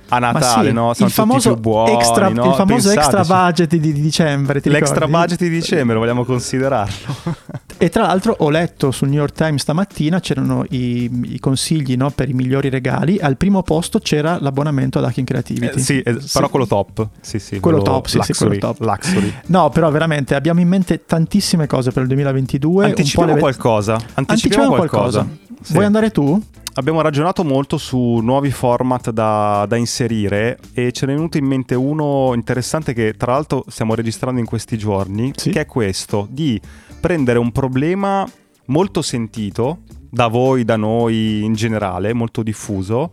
a 0.08 0.18
Natale, 0.18 0.68
sì, 0.68 0.74
no? 0.74 0.90
il 0.90 0.96
Sono 0.96 1.08
famoso, 1.10 1.48
tutti 1.50 1.60
più 1.62 1.70
buoni, 1.70 1.92
extra, 1.92 2.28
no? 2.28 2.44
il 2.48 2.54
famoso 2.54 2.88
Pensateci. 2.90 2.98
extra 2.98 3.24
budget 3.24 3.68
di, 3.76 3.80
di 3.80 4.00
dicembre. 4.00 4.60
ti 4.60 4.68
L'extra 4.68 5.06
ricordi? 5.06 5.12
budget 5.26 5.38
di 5.40 5.48
dicembre, 5.48 5.96
vogliamo 5.96 6.24
considerarlo. 6.24 6.92
E 7.76 7.88
tra 7.90 8.02
l'altro 8.06 8.36
ho 8.38 8.50
letto 8.50 8.92
sul 8.92 9.08
New 9.08 9.18
York 9.18 9.32
Times 9.34 9.60
stamattina 9.60 10.20
c'erano 10.20 10.64
i, 10.70 11.10
i 11.34 11.40
consigli 11.40 11.96
no, 11.96 12.10
per 12.10 12.28
i 12.28 12.32
migliori 12.32 12.68
regali. 12.70 13.18
Al 13.18 13.36
primo 13.36 13.64
posto 13.64 13.98
c'era 13.98 14.38
l'abbonamento 14.40 15.00
ad 15.00 15.04
Hacking 15.06 15.26
Creativity. 15.26 15.78
Eh, 15.80 15.82
sì, 15.82 16.00
eh, 16.00 16.16
però 16.32 16.48
quello 16.48 16.68
top. 16.68 17.06
Sì, 17.20 17.40
sì, 17.40 17.58
Quello 17.58 17.82
top, 17.82 18.06
sì, 18.06 18.12
sì, 18.12 18.16
luxury, 18.18 18.58
quello 18.58 18.74
top. 18.74 18.80
luxury. 18.88 19.34
No, 19.46 19.70
però 19.70 19.90
veramente 19.90 20.36
abbiamo 20.36 20.60
in 20.60 20.68
mente 20.68 21.04
tantissime 21.04 21.66
cose 21.66 21.90
per 21.90 22.02
il 22.02 22.08
2022. 22.08 22.84
Anticipiamo 22.86 23.34
le- 23.34 23.40
qualcosa. 23.40 23.94
Anticipiamo, 23.94 24.26
Anticipiamo 24.28 24.74
qualcosa. 24.76 25.18
qualcosa. 25.24 25.56
Sì. 25.64 25.72
Vuoi 25.72 25.84
andare 25.84 26.10
tu? 26.12 26.40
Abbiamo 26.76 27.02
ragionato 27.02 27.44
molto 27.44 27.78
su 27.78 28.18
nuovi 28.20 28.50
format 28.50 29.10
da, 29.10 29.64
da 29.68 29.76
inserire 29.76 30.58
e 30.72 30.90
ce 30.90 31.06
n'è 31.06 31.14
venuto 31.14 31.38
in 31.38 31.44
mente 31.44 31.76
uno 31.76 32.32
interessante 32.34 32.92
che 32.92 33.14
tra 33.16 33.30
l'altro 33.32 33.64
stiamo 33.68 33.94
registrando 33.94 34.40
in 34.40 34.46
questi 34.46 34.76
giorni, 34.76 35.30
Sì. 35.36 35.50
che 35.50 35.60
è 35.60 35.66
questo, 35.66 36.26
di 36.28 36.60
prendere 37.00 37.38
un 37.38 37.52
problema 37.52 38.28
molto 38.66 39.02
sentito 39.02 39.82
da 40.10 40.26
voi, 40.26 40.64
da 40.64 40.74
noi 40.74 41.44
in 41.44 41.54
generale, 41.54 42.12
molto 42.12 42.42
diffuso, 42.42 43.12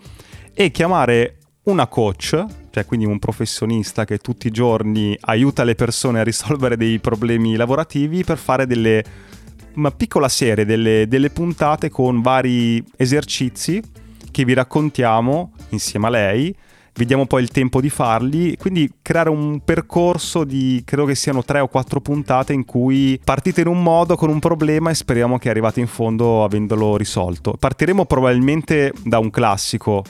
e 0.55 0.71
chiamare 0.71 1.37
una 1.63 1.85
coach, 1.85 2.43
cioè 2.71 2.85
quindi 2.87 3.05
un 3.05 3.19
professionista 3.19 4.05
che 4.05 4.17
tutti 4.17 4.47
i 4.47 4.51
giorni 4.51 5.15
aiuta 5.21 5.63
le 5.63 5.75
persone 5.75 6.19
a 6.19 6.23
risolvere 6.23 6.77
dei 6.77 6.97
problemi 6.97 7.55
lavorativi 7.55 8.23
per 8.23 8.39
fare 8.39 8.65
delle 8.65 9.03
una 9.75 9.91
piccola 9.91 10.29
serie 10.29 10.65
delle, 10.65 11.07
delle 11.07 11.29
puntate 11.29 11.89
con 11.89 12.21
vari 12.21 12.83
esercizi 12.97 13.81
che 14.31 14.45
vi 14.45 14.53
raccontiamo 14.53 15.51
insieme 15.69 16.07
a 16.07 16.09
lei. 16.09 16.55
Vi 16.93 17.05
diamo 17.05 17.25
poi 17.25 17.41
il 17.41 17.51
tempo 17.51 17.79
di 17.79 17.89
farli, 17.89 18.57
quindi 18.57 18.91
creare 19.01 19.29
un 19.29 19.61
percorso 19.63 20.43
di 20.43 20.81
credo 20.85 21.05
che 21.05 21.15
siano 21.15 21.41
tre 21.41 21.61
o 21.61 21.69
quattro 21.69 22.01
puntate 22.01 22.51
in 22.51 22.65
cui 22.65 23.19
partite 23.23 23.61
in 23.61 23.67
un 23.67 23.81
modo 23.81 24.17
con 24.17 24.29
un 24.29 24.39
problema 24.39 24.89
e 24.89 24.95
speriamo 24.95 25.37
che 25.37 25.49
arrivate 25.49 25.79
in 25.79 25.87
fondo 25.87 26.43
avendolo 26.43 26.97
risolto. 26.97 27.55
Partiremo 27.57 28.05
probabilmente 28.05 28.91
da 29.03 29.19
un 29.19 29.29
classico. 29.29 30.03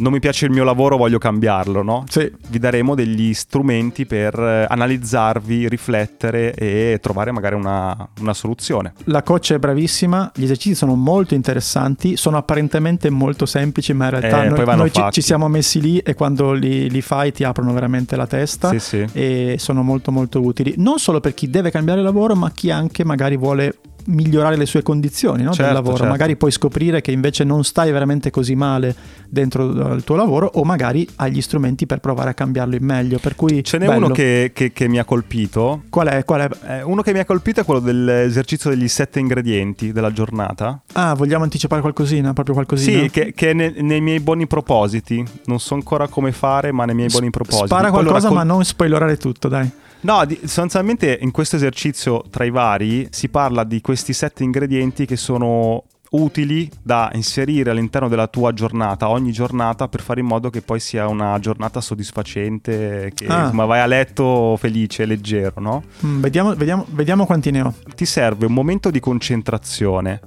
Non 0.00 0.12
mi 0.12 0.20
piace 0.20 0.46
il 0.46 0.50
mio 0.50 0.64
lavoro, 0.64 0.96
voglio 0.96 1.18
cambiarlo, 1.18 1.82
no? 1.82 2.04
Sì. 2.08 2.30
vi 2.48 2.58
daremo 2.58 2.94
degli 2.94 3.32
strumenti 3.34 4.06
per 4.06 4.38
eh, 4.38 4.66
analizzarvi, 4.68 5.68
riflettere 5.68 6.54
e 6.54 6.98
trovare 7.00 7.30
magari 7.32 7.54
una, 7.54 8.08
una 8.20 8.34
soluzione. 8.34 8.92
La 9.04 9.22
coach 9.22 9.52
è 9.52 9.58
bravissima, 9.58 10.32
gli 10.34 10.44
esercizi 10.44 10.74
sono 10.74 10.94
molto 10.94 11.34
interessanti, 11.34 12.16
sono 12.16 12.36
apparentemente 12.36 13.10
molto 13.10 13.46
semplici, 13.46 13.92
ma 13.92 14.06
in 14.06 14.10
realtà 14.18 14.44
Eh, 14.44 14.48
noi, 14.48 14.76
noi 14.76 14.92
ci, 14.92 15.02
ci 15.10 15.20
siamo 15.20 15.48
messi 15.48 15.80
lì 15.80 15.98
e 15.98 16.14
quando 16.14 16.52
li, 16.52 16.90
li 16.90 17.00
fai 17.02 17.32
ti 17.32 17.44
aprono 17.44 17.72
veramente 17.72 18.16
la 18.16 18.26
testa. 18.26 18.70
Sì, 18.70 18.78
sì. 18.78 19.06
e 19.12 19.56
sono 19.58 19.82
molto 19.82 20.10
molto 20.10 20.40
utili 20.40 20.74
non 20.78 20.98
solo 20.98 21.20
per 21.20 21.34
chi 21.34 21.48
deve 21.50 21.70
cambiare 21.70 22.02
lavoro 22.02 22.34
ma 22.34 22.50
chi 22.50 22.70
anche 22.70 23.04
magari 23.04 23.36
vuole 23.36 23.74
migliorare 24.06 24.56
le 24.56 24.66
sue 24.66 24.82
condizioni 24.82 25.42
no, 25.42 25.50
Certo, 25.52 25.64
del 25.64 25.72
lavoro 25.74 25.96
certo. 25.96 26.10
magari 26.10 26.36
puoi 26.36 26.50
scoprire 26.50 27.00
che 27.00 27.10
invece 27.12 27.44
non 27.44 27.64
stai 27.64 27.90
veramente 27.92 28.30
così 28.30 28.54
male 28.54 28.94
dentro 29.28 29.92
il 29.94 30.02
tuo 30.04 30.16
lavoro 30.16 30.50
o 30.54 30.64
magari 30.64 31.06
hai 31.16 31.30
gli 31.32 31.40
strumenti 31.40 31.86
per 31.86 32.00
provare 32.00 32.30
a 32.30 32.34
cambiarlo 32.34 32.74
in 32.76 32.84
meglio 32.84 33.18
per 33.18 33.36
cui 33.36 33.62
Ce 33.64 33.78
n'è 33.78 33.86
bello. 33.86 34.06
uno 34.06 34.14
che, 34.14 34.50
che- 34.54 34.72
che 34.72 34.88
mi 34.88 34.98
ha 34.98 35.04
colpito. 35.04 35.82
qual 35.90 36.08
è? 36.08 36.24
Qual 36.24 36.40
è? 36.40 36.48
Eh, 36.78 36.82
uno 36.82 37.02
che 37.02 37.12
mi 37.12 37.18
ha 37.20 37.24
colpito 37.24 37.60
è 37.60 37.64
quello 37.64 37.80
dell'esercizio 37.80 38.70
degli 38.70 38.88
sette 38.88 39.18
ingredienti 39.20 39.92
della 39.92 40.12
giornata. 40.12 40.80
ah 40.94 41.14
vogliamo 41.14 41.44
anticipare 41.44 41.80
qualcosina 41.80 42.32
proprio 42.32 42.54
qualcosina 42.54 43.02
Sì, 43.02 43.10
che, 43.10 43.32
che 43.34 43.50
è 43.50 43.52
ne- 43.52 43.74
nei 43.80 44.00
miei 44.00 44.20
buoni 44.20 44.46
propositi. 44.46 45.24
Non 45.46 45.60
so 45.60 45.74
ancora 45.74 46.08
come 46.08 46.32
fare, 46.32 46.72
ma 46.72 46.84
nei 46.84 46.94
miei 46.94 47.08
buoni 47.08 47.30
propositi. 47.30 47.66
spara 47.66 47.90
qualcosa 47.90 48.28
raccon- 48.28 48.34
ma 48.36 48.42
non 48.42 48.64
spoilerare 48.64 49.16
tutto 49.16 49.48
dai 49.48 49.70
No, 50.02 50.24
di- 50.24 50.38
sostanzialmente 50.42 51.18
in 51.20 51.30
questo 51.30 51.56
esercizio 51.56 52.24
tra 52.30 52.44
i 52.44 52.50
vari 52.50 53.08
si 53.10 53.28
parla 53.28 53.64
di 53.64 53.80
questi 53.80 54.12
sette 54.12 54.42
ingredienti 54.44 55.04
che 55.04 55.16
sono 55.16 55.84
utili 56.12 56.68
da 56.82 57.10
inserire 57.14 57.70
all'interno 57.70 58.08
della 58.08 58.26
tua 58.26 58.52
giornata, 58.52 59.08
ogni 59.10 59.30
giornata, 59.30 59.86
per 59.88 60.00
fare 60.00 60.20
in 60.20 60.26
modo 60.26 60.50
che 60.50 60.60
poi 60.62 60.80
sia 60.80 61.06
una 61.06 61.38
giornata 61.38 61.80
soddisfacente, 61.80 63.12
che 63.14 63.26
Ah. 63.26 63.42
insomma, 63.42 63.64
vai 63.66 63.80
a 63.80 63.86
letto 63.86 64.56
felice, 64.58 65.04
leggero, 65.04 65.60
no? 65.60 65.84
Mm, 66.04 66.20
vediamo, 66.20 66.54
vediamo, 66.56 66.84
vediamo 66.90 67.26
quanti 67.26 67.50
ne 67.52 67.60
ho. 67.60 67.74
Ti 67.94 68.04
serve 68.06 68.46
un 68.46 68.52
momento 68.52 68.90
di 68.90 68.98
concentrazione. 69.00 70.20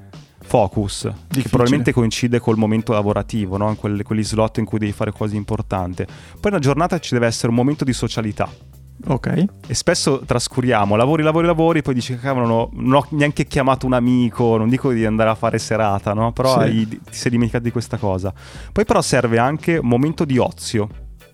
Focus, 0.46 1.02
che 1.04 1.10
Difficile. 1.28 1.50
probabilmente 1.50 1.94
coincide 1.94 2.40
col 2.40 2.58
momento 2.58 2.92
lavorativo, 2.92 3.56
no? 3.58 3.70
In 3.70 3.76
quelle- 3.78 4.04
quegli 4.04 4.24
slot 4.24 4.58
in 4.60 4.66
cui 4.66 4.78
devi 4.78 4.92
fare 4.92 5.12
cose 5.12 5.36
importanti. 5.38 6.06
Poi 6.06 6.52
una 6.52 6.60
giornata 6.60 7.00
ci 7.00 7.14
deve 7.14 7.28
essere 7.28 7.48
un 7.48 7.56
momento 7.56 7.84
di 7.86 7.94
socialità. 7.94 8.48
Ok. 9.06 9.46
E 9.68 9.74
spesso 9.74 10.22
trascuriamo, 10.26 10.96
lavori, 10.96 11.24
lavori, 11.24 11.46
lavori, 11.46 11.82
poi 11.82 11.94
dici, 11.94 12.18
cavolo, 12.18 12.46
no, 12.48 12.70
non 12.74 12.94
ho 12.94 13.06
neanche 13.12 13.46
chiamato 13.46 13.86
un 13.86 13.94
amico, 13.94 14.56
non 14.58 14.70
dico 14.70 14.92
di 14.94 15.06
andare 15.06 15.30
a 15.30 15.36
fare 15.36 15.58
serata, 15.60 16.14
no? 16.14 16.32
Però 16.32 16.54
Sì. 16.54 16.60
hai- 16.60 16.88
ti 16.88 17.00
sei 17.10 17.32
dimenticato 17.32 17.66
di 17.66 17.72
questa 17.72 17.98
cosa. 17.98 18.34
Poi 18.72 18.86
però 18.86 19.02
serve 19.02 19.38
anche 19.40 19.78
un 19.78 19.88
momento 19.88 20.24
di 20.26 20.38
ozio, 20.38 20.88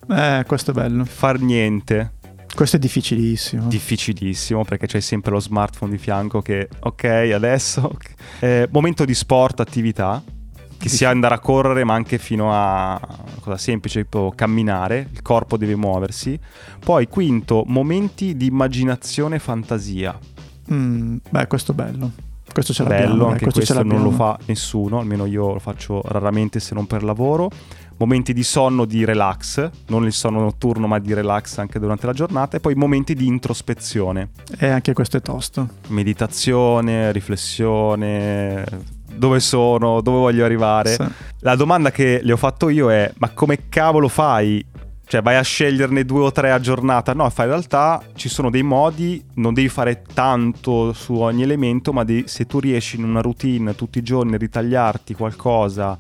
Eh, 0.10 0.44
questo 0.48 0.72
è 0.72 0.74
bello. 0.74 1.06
far 1.06 1.40
niente, 1.40 2.14
Questo 2.56 2.78
è 2.78 2.80
difficilissimo. 2.80 3.68
difficilissimo 3.68 4.64
perché 4.66 4.88
c'hai 4.88 5.02
sempre 5.02 5.32
lo 5.32 5.40
smartphone 5.40 5.92
di 5.92 5.98
fianco 6.00 6.42
che, 6.42 6.68
ok, 6.80 7.04
adesso... 7.36 7.82
ok. 7.82 8.14
Eh, 8.40 8.68
momento 8.72 9.06
di 9.06 9.14
sport, 9.14 9.60
attività, 9.60 10.24
che 10.80 10.88
sia 10.90 11.10
andare 11.10 11.36
a 11.36 11.40
correre 11.40 11.84
ma 11.84 11.94
anche 11.94 12.18
fino 12.18 12.50
a 12.54 13.00
cosa 13.42 13.58
semplice, 13.58 14.04
tipo 14.04 14.32
camminare, 14.34 15.10
il 15.12 15.22
corpo 15.22 15.58
deve 15.58 15.76
muoversi. 15.76 16.40
Poi 16.84 17.08
quinto, 17.08 17.64
momenti 17.68 18.38
di 18.38 18.46
immaginazione 18.48 19.36
e 19.36 19.40
fantasia. 19.40 20.18
Mm, 20.72 21.18
beh, 21.30 21.48
questo 21.48 21.74
è 21.74 21.76
bello. 21.76 22.12
Questo 22.52 22.74
ce 22.74 22.84
l'abbiamo. 22.84 23.06
bello, 23.06 23.24
dai, 23.24 23.32
anche 23.34 23.44
questo, 23.44 23.74
questo, 23.74 23.84
non 23.84 24.02
lo 24.02 24.12
fa 24.12 24.40
nessuno, 24.46 25.00
almeno 25.00 25.26
io 25.26 25.54
lo 25.54 25.60
faccio 25.60 26.02
raramente 26.06 26.60
se 26.60 26.74
non 26.74 26.88
per 26.88 27.04
lavoro. 27.04 27.52
Momenti 27.98 28.32
di 28.34 28.44
sonno, 28.44 28.86
di 28.86 29.04
relax, 29.04 29.70
non 29.88 30.06
il 30.06 30.14
sonno 30.14 30.40
notturno 30.40 30.88
ma 30.88 31.00
di 31.00 31.14
relax 31.14 31.58
anche 31.58 31.80
durante 31.80 32.06
la 32.06 32.14
giornata 32.14 32.56
e 32.56 32.62
poi 32.62 32.74
momenti 32.74 33.14
di 33.14 33.28
introspezione, 33.28 34.30
E 34.58 34.68
anche 34.68 34.94
questo 34.94 35.18
è 35.18 35.22
tosto. 35.22 35.68
meditazione, 35.88 37.12
riflessione, 37.12 38.64
dove 39.20 39.40
sono, 39.40 40.02
dove 40.02 40.18
voglio 40.18 40.46
arriare. 40.46 40.94
Sì. 40.94 41.06
La 41.42 41.56
domanda 41.56 41.92
che 41.92 42.22
le 42.24 42.32
ho 42.32 42.38
fatto 42.38 42.70
io 42.70 42.90
è 42.92 43.12
ma 43.18 43.30
come 43.30 43.68
cavolo 43.70 44.08
fai? 44.08 44.66
Cioè 45.06 45.24
vai 45.24 45.36
a 45.38 45.42
sceglierne 45.42 46.06
due 46.06 46.22
o 46.22 46.32
tre 46.32 46.52
a 46.52 46.60
giornata? 46.60 47.14
No, 47.14 47.28
fa 47.32 47.44
in 47.44 47.50
realtà 47.50 48.00
ci 48.14 48.30
sono 48.30 48.52
dei 48.52 48.62
modi, 48.62 49.24
non 49.36 49.54
devi 49.56 49.68
fare 49.68 50.04
tanto 50.14 50.94
su 50.94 51.14
ogni 51.16 51.42
elemento, 51.42 51.92
ma 51.92 52.04
devi- 52.04 52.28
se 52.28 52.46
tu 52.46 52.60
riesci 52.60 52.98
in 52.98 53.04
una 53.06 53.22
routine 53.22 53.74
tutti 53.76 53.98
i 53.98 54.04
giorni 54.04 54.36
a 54.36 54.38
ritagliarti 54.38 55.16
qualcosa 55.16 55.98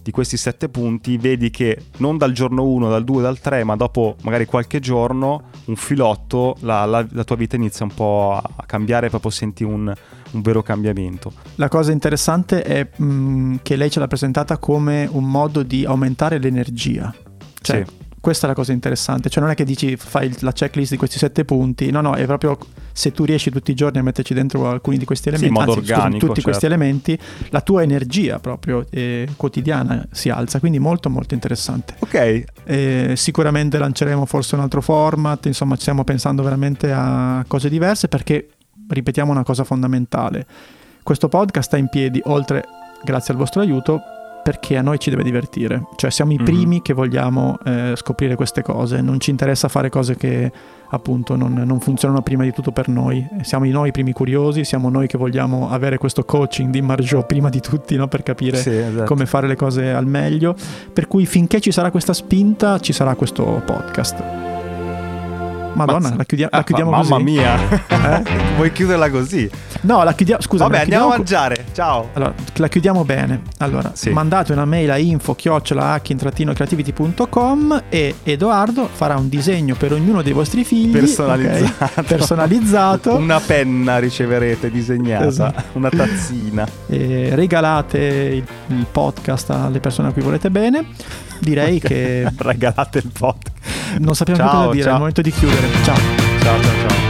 di 0.00 0.10
questi 0.12 0.36
sette 0.36 0.68
punti, 0.68 1.16
vedi 1.16 1.50
che 1.50 1.76
non 1.98 2.16
dal 2.18 2.30
giorno 2.32 2.64
1, 2.64 2.88
dal 2.88 3.02
2, 3.04 3.22
dal 3.22 3.38
3, 3.40 3.64
ma 3.64 3.74
dopo 3.76 4.14
magari 4.22 4.44
qualche 4.46 4.78
giorno, 4.78 5.42
un 5.66 5.76
filotto, 5.76 6.56
la, 6.60 6.84
la- 6.84 7.06
la 7.10 7.24
tua 7.24 7.34
vita 7.36 7.56
inizia 7.56 7.84
un 7.84 7.94
po' 7.94 8.32
a 8.32 8.62
cambiare, 8.64 9.08
proprio 9.10 9.30
senti 9.32 9.64
un, 9.64 9.92
un 10.32 10.40
vero 10.42 10.62
cambiamento. 10.62 11.32
La 11.56 11.68
cosa 11.68 11.92
interessante 11.92 12.62
è 12.62 12.88
mm, 13.00 13.56
che 13.62 13.76
lei 13.76 13.90
ce 13.90 14.00
l'ha 14.00 14.06
presentata 14.08 14.58
come 14.58 15.08
un 15.10 15.24
modo 15.24 15.62
di 15.62 15.84
aumentare 15.84 16.38
l'energia. 16.38 17.14
Cioè, 17.60 17.84
Sì. 17.86 17.92
questa 18.20 18.46
è 18.46 18.48
la 18.48 18.54
cosa 18.54 18.72
interessante. 18.72 19.28
Cioè, 19.28 19.42
non 19.42 19.52
è 19.52 19.54
che 19.54 19.64
dici 19.64 19.96
fai 19.96 20.34
la 20.40 20.52
checklist 20.52 20.92
di 20.92 20.96
questi 20.96 21.18
sette 21.18 21.44
punti. 21.44 21.90
No, 21.90 22.00
no, 22.00 22.14
è 22.14 22.24
proprio 22.26 22.56
se 22.92 23.12
tu 23.12 23.24
riesci 23.24 23.50
tutti 23.50 23.70
i 23.70 23.74
giorni 23.74 23.98
a 23.98 24.02
metterci 24.02 24.34
dentro 24.34 24.68
alcuni 24.68 24.98
di 24.98 25.04
questi 25.04 25.28
elementi, 25.28 25.52
modo 25.52 25.72
anzi, 25.72 25.80
scusami, 25.84 26.00
organico, 26.02 26.26
tutti 26.26 26.42
questi 26.42 26.60
certo. 26.66 26.74
elementi, 26.74 27.18
la 27.50 27.60
tua 27.60 27.82
energia 27.82 28.38
proprio 28.38 28.84
eh, 28.90 29.28
quotidiana 29.36 30.06
si 30.10 30.28
alza. 30.28 30.58
Quindi 30.60 30.78
molto, 30.78 31.08
molto 31.10 31.34
interessante. 31.34 31.94
Ok, 32.00 32.44
Eh, 32.64 33.12
sicuramente 33.16 33.78
lanceremo 33.78 34.24
forse 34.26 34.54
un 34.54 34.60
altro 34.62 34.80
format, 34.80 35.46
insomma 35.46 35.76
stiamo 35.76 36.04
pensando 36.04 36.42
veramente 36.42 36.92
a 36.92 37.44
cose 37.48 37.68
diverse 37.68 38.08
perché 38.08 38.48
ripetiamo 38.88 39.30
una 39.30 39.42
cosa 39.44 39.64
fondamentale. 39.64 40.46
Questo 41.02 41.28
podcast 41.28 41.66
sta 41.68 41.76
in 41.76 41.88
piedi 41.88 42.20
oltre 42.24 42.64
grazie 43.04 43.32
al 43.34 43.38
vostro 43.40 43.60
aiuto 43.60 44.00
perché 44.42 44.76
a 44.76 44.82
noi 44.82 44.98
ci 44.98 45.08
deve 45.08 45.22
divertire, 45.22 45.84
cioè 45.94 46.10
siamo 46.10 46.32
i 46.32 46.36
Mhm. 46.36 46.44
primi 46.44 46.82
che 46.82 46.92
vogliamo 46.94 47.58
eh, 47.64 47.92
scoprire 47.94 48.34
queste 48.34 48.60
cose, 48.60 49.00
non 49.00 49.20
ci 49.20 49.30
interessa 49.30 49.68
fare 49.68 49.88
cose 49.88 50.16
che 50.16 50.50
appunto 50.90 51.36
non, 51.36 51.52
non 51.52 51.78
funzionano 51.78 52.22
prima 52.22 52.42
di 52.42 52.52
tutto 52.52 52.72
per 52.72 52.88
noi, 52.88 53.24
siamo 53.42 53.66
noi 53.66 53.90
i 53.90 53.92
primi 53.92 54.12
curiosi, 54.12 54.64
siamo 54.64 54.90
noi 54.90 55.06
che 55.06 55.16
vogliamo 55.16 55.70
avere 55.70 55.96
questo 55.96 56.24
coaching 56.24 56.70
di 56.70 56.82
Marjo 56.82 57.22
prima 57.22 57.50
di 57.50 57.60
tutti 57.60 57.94
no? 57.94 58.08
per 58.08 58.24
capire 58.24 58.56
sì, 58.56 58.70
esatto. 58.76 59.04
come 59.04 59.26
fare 59.26 59.46
le 59.46 59.54
cose 59.54 59.92
al 59.92 60.06
meglio. 60.08 60.56
Per 60.92 61.06
cui 61.06 61.24
finché 61.24 61.60
ci 61.60 61.70
sarà 61.70 61.92
questa 61.92 62.12
spinta, 62.12 62.80
ci 62.80 62.92
sarà 62.92 63.14
questo 63.14 63.62
podcast. 63.64 64.51
Madonna, 65.74 66.00
Mazza. 66.00 66.14
la, 66.16 66.24
chiudia- 66.24 66.48
Ah, 66.50 66.56
la 66.58 66.64
chiudiamo 66.64 66.90
ma- 66.90 66.96
così. 66.98 67.10
Mamma 67.10 67.24
mia, 67.24 67.58
Eh? 67.88 68.22
vuoi 68.56 68.72
chiuderla 68.72 69.10
così? 69.10 69.50
No, 69.82 70.02
la 70.04 70.12
chiudiamo. 70.12 70.40
Scusa, 70.42 70.64
Vabbè, 70.64 70.80
andiamo 70.82 71.06
a 71.06 71.08
mangiare. 71.16 71.64
Ciao. 71.72 72.10
allora, 72.12 72.34
la 72.54 72.68
chiudiamo 72.68 73.04
bene. 73.04 73.40
Allora, 73.58 73.90
Sì. 73.94 74.10
mandate 74.10 74.52
una 74.52 74.64
mail 74.64 74.90
a 74.90 74.98
info 74.98 75.34
creativity.com 76.52 77.82
e 77.88 78.16
Edoardo 78.22 78.88
farà 78.92 79.16
un 79.16 79.28
disegno 79.28 79.74
per 79.74 79.92
ognuno 79.92 80.22
dei 80.22 80.32
vostri 80.32 80.64
figli 80.64 80.92
Personalizzato. 80.92 82.00
ok? 82.00 82.06
personalizzato 82.06 83.14
Una 83.16 83.40
penna 83.40 83.98
riceverete 83.98 84.70
disegnata, 84.70 85.26
Esatto. 85.26 85.62
una 85.78 85.88
tazzina. 85.88 86.66
e 86.88 87.30
regalate 87.34 87.98
il, 87.98 88.44
il 88.76 88.86
podcast 88.90 89.50
alle 89.50 89.80
persone 89.80 90.08
a 90.08 90.12
cui 90.12 90.22
volete 90.22 90.50
bene. 90.50 90.86
Direi 91.42 91.80
che 91.80 92.30
Regalate 92.38 92.98
il 92.98 93.10
podcast. 93.12 93.98
non 93.98 94.14
sappiamo 94.14 94.38
Ciao, 94.40 94.48
più 94.48 94.58
cosa 94.58 94.70
dire, 94.70 94.80
è 94.80 94.84
ciao. 94.84 94.92
il 94.92 94.98
momento 94.98 95.20
di 95.22 95.30
chiudere. 95.32 95.66
Ciao. 95.82 95.96
Ciao, 96.40 96.62
ciao, 96.62 96.88
ciao. 96.88 97.01